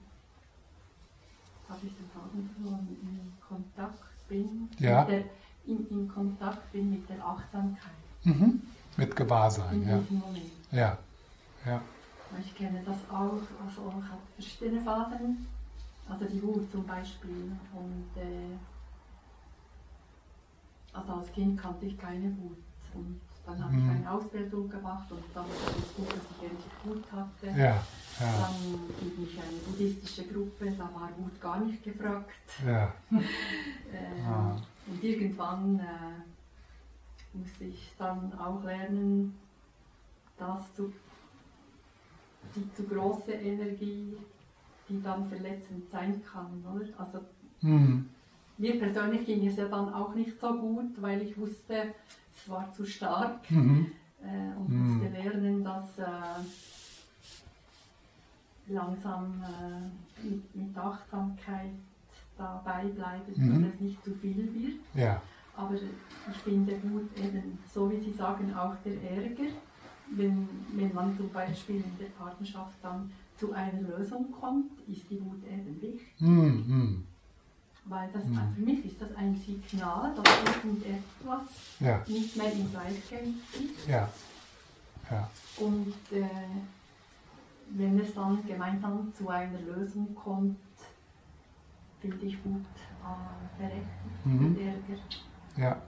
habe 1.68 1.86
ich 1.86 1.92
den 1.94 2.08
Faden 2.10 2.48
verloren, 2.54 2.88
in 3.02 3.32
Kontakt 3.46 4.11
bin, 4.32 4.68
ja. 4.78 5.04
der, 5.04 5.24
in, 5.66 5.86
in, 5.90 6.08
Kontakt 6.08 6.72
bin 6.72 6.90
mit 6.90 7.08
der 7.08 7.24
Achtsamkeit. 7.24 7.92
Mhm. 8.24 8.62
Mit 8.96 9.14
Gewahrsein, 9.14 9.82
in 9.82 9.88
ja. 9.88 9.98
Diesem 9.98 10.18
Moment. 10.18 10.52
Ja. 10.70 10.98
ja. 11.66 11.80
Ich 12.40 12.54
kenne 12.54 12.82
das 12.84 12.96
auch, 13.10 13.42
also 13.64 13.92
ich 13.98 14.08
habe 14.10 14.22
verschiedene 14.36 14.80
Phasen, 14.80 15.46
also 16.08 16.24
die 16.24 16.42
Wut 16.42 16.70
zum 16.72 16.86
Beispiel. 16.86 17.52
Und 17.74 18.08
äh, 18.16 18.56
also 20.92 21.12
als 21.12 21.32
Kind 21.32 21.60
kannte 21.60 21.86
ich 21.86 21.98
keine 21.98 22.34
Wut. 22.38 22.56
Und 22.94 23.20
dann 23.44 23.64
habe 23.64 23.72
mhm. 23.72 23.90
ich 23.90 23.96
eine 23.96 24.10
Ausbildung 24.10 24.68
gemacht 24.68 25.10
und 25.10 25.22
dann 25.34 25.44
war 25.44 25.68
es 25.70 25.94
gut, 25.96 26.08
dass 26.08 26.24
ich 26.36 26.48
endlich 26.48 26.72
Wut 26.84 27.04
hatte. 27.12 27.58
Ja, 27.58 27.84
ja. 28.20 28.38
Dann 28.40 28.78
ging 29.00 29.26
ich 29.26 29.38
eine 29.38 29.58
buddhistische 29.66 30.24
Gruppe, 30.28 30.70
da 30.70 30.84
war 30.84 31.10
Wut 31.18 31.40
gar 31.40 31.60
nicht 31.60 31.82
gefragt. 31.82 32.30
Ja. 32.64 32.94
äh, 33.10 34.22
ah. 34.26 34.56
Und 34.86 35.02
irgendwann 35.02 35.80
äh, 35.80 37.36
musste 37.36 37.64
ich 37.64 37.92
dann 37.98 38.32
auch 38.38 38.62
lernen, 38.62 39.38
dass 40.38 40.74
zu, 40.74 40.92
die 42.54 42.74
zu 42.74 42.84
große 42.84 43.32
Energie, 43.32 44.16
die 44.88 45.02
dann 45.02 45.28
verletzend 45.28 45.90
sein 45.90 46.22
kann. 46.24 46.64
Oder? 46.72 46.86
Also, 46.98 47.20
mhm. 47.60 48.08
Mir 48.58 48.78
persönlich 48.78 49.26
ging 49.26 49.46
es 49.46 49.56
ja 49.56 49.66
dann 49.66 49.92
auch 49.92 50.14
nicht 50.14 50.38
so 50.40 50.54
gut, 50.54 51.00
weil 51.00 51.22
ich 51.22 51.36
wusste, 51.38 51.94
es 52.34 52.48
war 52.48 52.72
zu 52.72 52.84
stark 52.84 53.50
mhm. 53.50 53.92
äh, 54.22 54.58
und 54.58 54.68
mhm. 54.68 54.94
musste 54.94 55.08
lernen, 55.08 55.64
dass 55.64 55.98
äh, 55.98 56.42
langsam 58.68 59.42
äh, 59.42 60.24
mit, 60.24 60.56
mit, 60.56 60.76
Achtsamkeit 60.76 61.72
dabei 62.36 62.84
bleiben, 62.84 63.32
mhm. 63.34 63.64
dass 63.64 63.74
es 63.74 63.80
nicht 63.80 64.04
zu 64.04 64.12
viel 64.14 64.48
wird. 64.54 64.80
Ja. 64.94 65.20
Aber 65.56 65.74
ich 65.74 66.36
finde 66.38 66.74
gut 66.76 67.10
eben, 67.16 67.58
so 67.72 67.90
wie 67.90 68.00
Sie 68.00 68.12
sagen, 68.12 68.54
auch 68.54 68.74
der 68.84 69.02
Ärger, 69.02 69.52
wenn, 70.16 70.48
wenn 70.74 70.94
man 70.94 71.16
zum 71.16 71.30
Beispiel 71.30 71.76
in 71.76 71.98
der 71.98 72.10
Partnerschaft 72.18 72.76
dann 72.82 73.10
zu 73.36 73.52
einer 73.52 73.80
Lösung 73.80 74.30
kommt, 74.30 74.70
ist 74.88 75.10
die 75.10 75.20
Wut 75.20 75.42
eben 75.44 75.80
wichtig. 75.80 76.14
Mhm. 76.20 77.04
Weil 77.84 78.08
das, 78.12 78.24
mhm. 78.24 78.38
für 78.54 78.60
mich 78.60 78.84
ist 78.86 79.02
das 79.02 79.14
ein 79.16 79.36
Signal, 79.36 80.14
dass 80.14 80.54
irgendetwas 80.54 81.48
ja. 81.80 82.00
nicht 82.06 82.36
mehr 82.36 82.52
im 82.52 82.70
Gleichgewicht 82.70 83.54
ist. 83.54 83.88
Ja. 83.88 84.08
Ja. 85.10 85.28
Und 85.58 85.94
äh, 86.12 86.24
wenn 87.70 87.98
es 87.98 88.14
dann 88.14 88.46
gemeinsam 88.46 89.12
zu 89.16 89.28
einer 89.28 89.60
Lösung 89.60 90.14
kommt, 90.14 90.56
finde 92.00 92.26
ich 92.26 92.42
gut 92.42 92.64
äh, 93.02 93.62
berechtigt, 93.62 94.24
mhm. 94.24 94.56
Ärger. 94.58 95.02
Ja. 95.56 95.82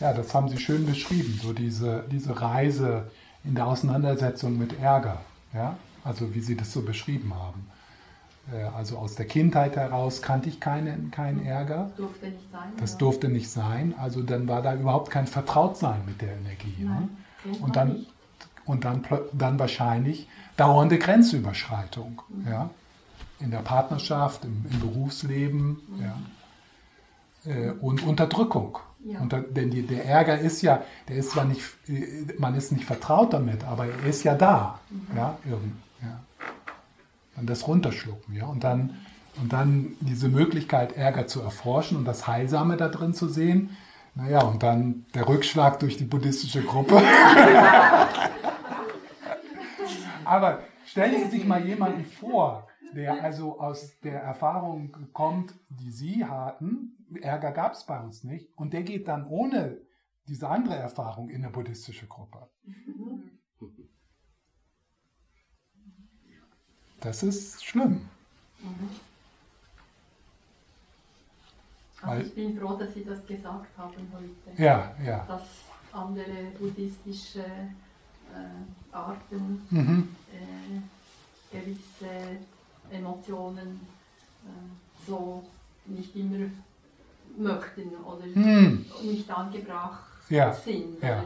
Ja, 0.00 0.14
das 0.14 0.32
haben 0.34 0.48
Sie 0.48 0.58
schön 0.58 0.86
beschrieben, 0.86 1.38
so 1.42 1.52
diese, 1.52 2.04
diese 2.10 2.40
Reise 2.40 3.10
in 3.44 3.54
der 3.54 3.66
Auseinandersetzung 3.66 4.58
mit 4.58 4.78
Ärger. 4.80 5.20
Ja? 5.52 5.76
Also 6.04 6.34
wie 6.34 6.40
Sie 6.40 6.56
das 6.56 6.72
so 6.72 6.82
beschrieben 6.82 7.34
haben. 7.34 7.66
Äh, 8.52 8.64
also 8.76 8.98
aus 8.98 9.14
der 9.14 9.26
Kindheit 9.26 9.76
heraus 9.76 10.22
kannte 10.22 10.48
ich 10.48 10.60
keinen, 10.60 11.10
keinen 11.10 11.44
Ärger. 11.44 11.90
Das 11.90 11.96
durfte 11.96 12.26
nicht 12.26 12.50
sein. 12.52 12.72
Das 12.78 12.98
durfte 12.98 13.28
nicht 13.28 13.50
sein. 13.50 13.94
Also 13.98 14.22
dann 14.22 14.48
war 14.48 14.62
da 14.62 14.74
überhaupt 14.74 15.10
kein 15.10 15.26
Vertrautsein 15.26 16.02
mit 16.06 16.20
der 16.20 16.36
Energie. 16.36 16.76
Nein, 16.78 17.10
ne? 17.44 17.58
Und 17.60 17.76
dann, 17.76 18.06
und 18.64 18.84
dann, 18.84 19.06
dann 19.32 19.58
wahrscheinlich 19.58 20.28
dauernde 20.56 20.98
Grenzüberschreitung. 20.98 22.22
Mhm. 22.28 22.50
Ja? 22.50 22.70
In 23.40 23.50
der 23.50 23.58
Partnerschaft, 23.58 24.44
im, 24.44 24.64
im 24.70 24.80
Berufsleben. 24.80 25.80
Mhm. 25.88 26.02
Ja? 26.02 27.52
Äh, 27.52 27.70
und 27.72 28.02
Unterdrückung. 28.02 28.78
Ja. 29.02 29.20
Und 29.20 29.32
da, 29.32 29.40
denn 29.40 29.70
die, 29.70 29.86
der 29.86 30.04
Ärger 30.04 30.38
ist 30.38 30.60
ja, 30.60 30.82
der 31.08 31.16
ist 31.16 31.30
zwar 31.30 31.46
nicht, 31.46 31.62
äh, 31.88 32.34
man 32.38 32.54
ist 32.54 32.70
nicht 32.70 32.84
vertraut 32.84 33.32
damit, 33.32 33.64
aber 33.64 33.86
er 33.86 34.04
ist 34.04 34.24
ja 34.24 34.34
da. 34.34 34.78
Mhm. 34.90 35.16
Ja, 35.16 35.38
irgendwie 35.46 35.72
dann 37.40 37.46
das 37.46 37.66
runterschlucken. 37.66 38.34
Ja? 38.34 38.46
Und, 38.46 38.62
dann, 38.64 38.98
und 39.40 39.50
dann 39.52 39.96
diese 40.00 40.28
Möglichkeit, 40.28 40.96
Ärger 40.96 41.26
zu 41.26 41.40
erforschen 41.40 41.96
und 41.96 42.04
das 42.04 42.26
Heilsame 42.26 42.76
da 42.76 42.88
drin 42.88 43.14
zu 43.14 43.28
sehen. 43.28 43.76
Naja, 44.14 44.42
und 44.42 44.62
dann 44.62 45.06
der 45.14 45.26
Rückschlag 45.28 45.80
durch 45.80 45.96
die 45.96 46.04
buddhistische 46.04 46.62
Gruppe. 46.62 47.00
Aber 50.24 50.58
stellen 50.84 51.24
Sie 51.24 51.30
sich 51.30 51.46
mal 51.46 51.64
jemanden 51.64 52.04
vor, 52.04 52.68
der 52.94 53.22
also 53.22 53.58
aus 53.58 53.98
der 54.00 54.20
Erfahrung 54.20 54.94
kommt, 55.12 55.54
die 55.68 55.90
Sie 55.90 56.24
hatten, 56.24 56.96
Ärger 57.20 57.52
gab 57.52 57.72
es 57.72 57.86
bei 57.86 58.00
uns 58.00 58.24
nicht, 58.24 58.52
und 58.56 58.72
der 58.72 58.82
geht 58.82 59.08
dann 59.08 59.26
ohne 59.26 59.80
diese 60.28 60.48
andere 60.48 60.74
Erfahrung 60.76 61.30
in 61.30 61.42
eine 61.42 61.52
buddhistische 61.52 62.06
Gruppe. 62.06 62.50
Das 67.00 67.22
ist 67.22 67.64
schlimm. 67.64 68.08
Also 72.02 72.22
ich 72.26 72.34
bin 72.34 72.58
froh, 72.58 72.74
dass 72.76 72.94
Sie 72.94 73.04
das 73.04 73.24
gesagt 73.26 73.66
haben 73.76 73.94
heute. 74.12 74.62
Ja, 74.62 74.94
ja. 75.04 75.24
Dass 75.26 75.42
andere 75.92 76.50
buddhistische 76.58 77.40
äh, 77.42 78.92
Arten 78.92 79.62
Mhm. 79.70 80.08
äh, 80.32 81.56
gewisse 81.56 82.38
Emotionen 82.90 83.80
äh, 84.44 85.06
so 85.06 85.44
nicht 85.86 86.14
immer 86.16 86.46
möchten 87.36 87.88
oder 88.04 88.24
Hm. 88.34 88.84
nicht 89.02 89.30
angebracht 89.30 90.04
Ja, 90.28 90.52
sind 90.52 91.02
ja. 91.02 91.24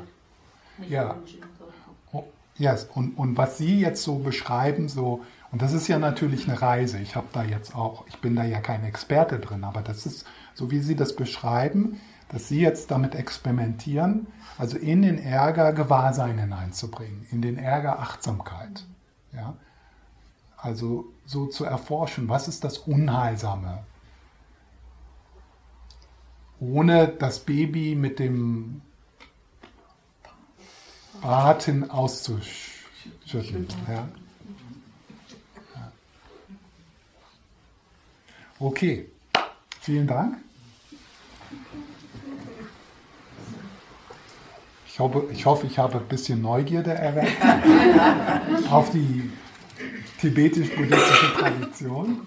nicht 0.78 0.90
Ja. 0.90 1.14
wünschen. 1.16 1.40
So. 1.58 2.18
Oh, 2.18 2.24
Yes. 2.56 2.86
Und, 2.94 3.16
und 3.18 3.36
was 3.36 3.58
Sie 3.58 3.80
jetzt 3.80 4.02
so 4.04 4.16
beschreiben, 4.18 4.88
so, 4.88 5.24
und 5.54 5.62
das 5.62 5.72
ist 5.72 5.86
ja 5.86 6.00
natürlich 6.00 6.48
eine 6.48 6.60
Reise. 6.60 6.98
Ich 6.98 7.14
habe 7.14 7.28
da 7.32 7.44
jetzt 7.44 7.76
auch, 7.76 8.08
ich 8.08 8.20
bin 8.20 8.34
da 8.34 8.42
ja 8.42 8.58
kein 8.60 8.82
Experte 8.82 9.38
drin, 9.38 9.62
aber 9.62 9.82
das 9.82 10.04
ist, 10.04 10.26
so 10.52 10.72
wie 10.72 10.80
Sie 10.80 10.96
das 10.96 11.14
beschreiben, 11.14 12.00
dass 12.28 12.48
Sie 12.48 12.60
jetzt 12.60 12.90
damit 12.90 13.14
experimentieren, 13.14 14.26
also 14.58 14.76
in 14.76 15.02
den 15.02 15.16
Ärger 15.16 15.72
Gewahrsein 15.72 16.40
hineinzubringen, 16.40 17.24
in 17.30 17.40
den 17.40 17.56
Ärger 17.56 18.00
Achtsamkeit. 18.00 18.84
Ja? 19.32 19.54
Also 20.56 21.04
so 21.24 21.46
zu 21.46 21.64
erforschen, 21.64 22.28
was 22.28 22.48
ist 22.48 22.64
das 22.64 22.78
Unheilsame? 22.78 23.84
Ohne 26.58 27.06
das 27.06 27.38
Baby 27.38 27.94
mit 27.94 28.18
dem 28.18 28.82
Braten 31.20 31.92
auszuschütteln. 31.92 33.68
Ja. 33.88 34.08
Okay, 38.58 39.06
vielen 39.80 40.06
Dank. 40.06 40.38
Ich 44.86 45.00
hoffe, 45.00 45.26
ich 45.32 45.44
hoffe, 45.44 45.66
ich 45.66 45.76
habe 45.78 45.98
ein 45.98 46.06
bisschen 46.06 46.40
Neugierde 46.40 46.92
erweckt 46.92 47.36
auf 48.70 48.90
die 48.90 49.28
tibetisch-buddhistische 50.20 51.32
Tradition. 51.36 52.20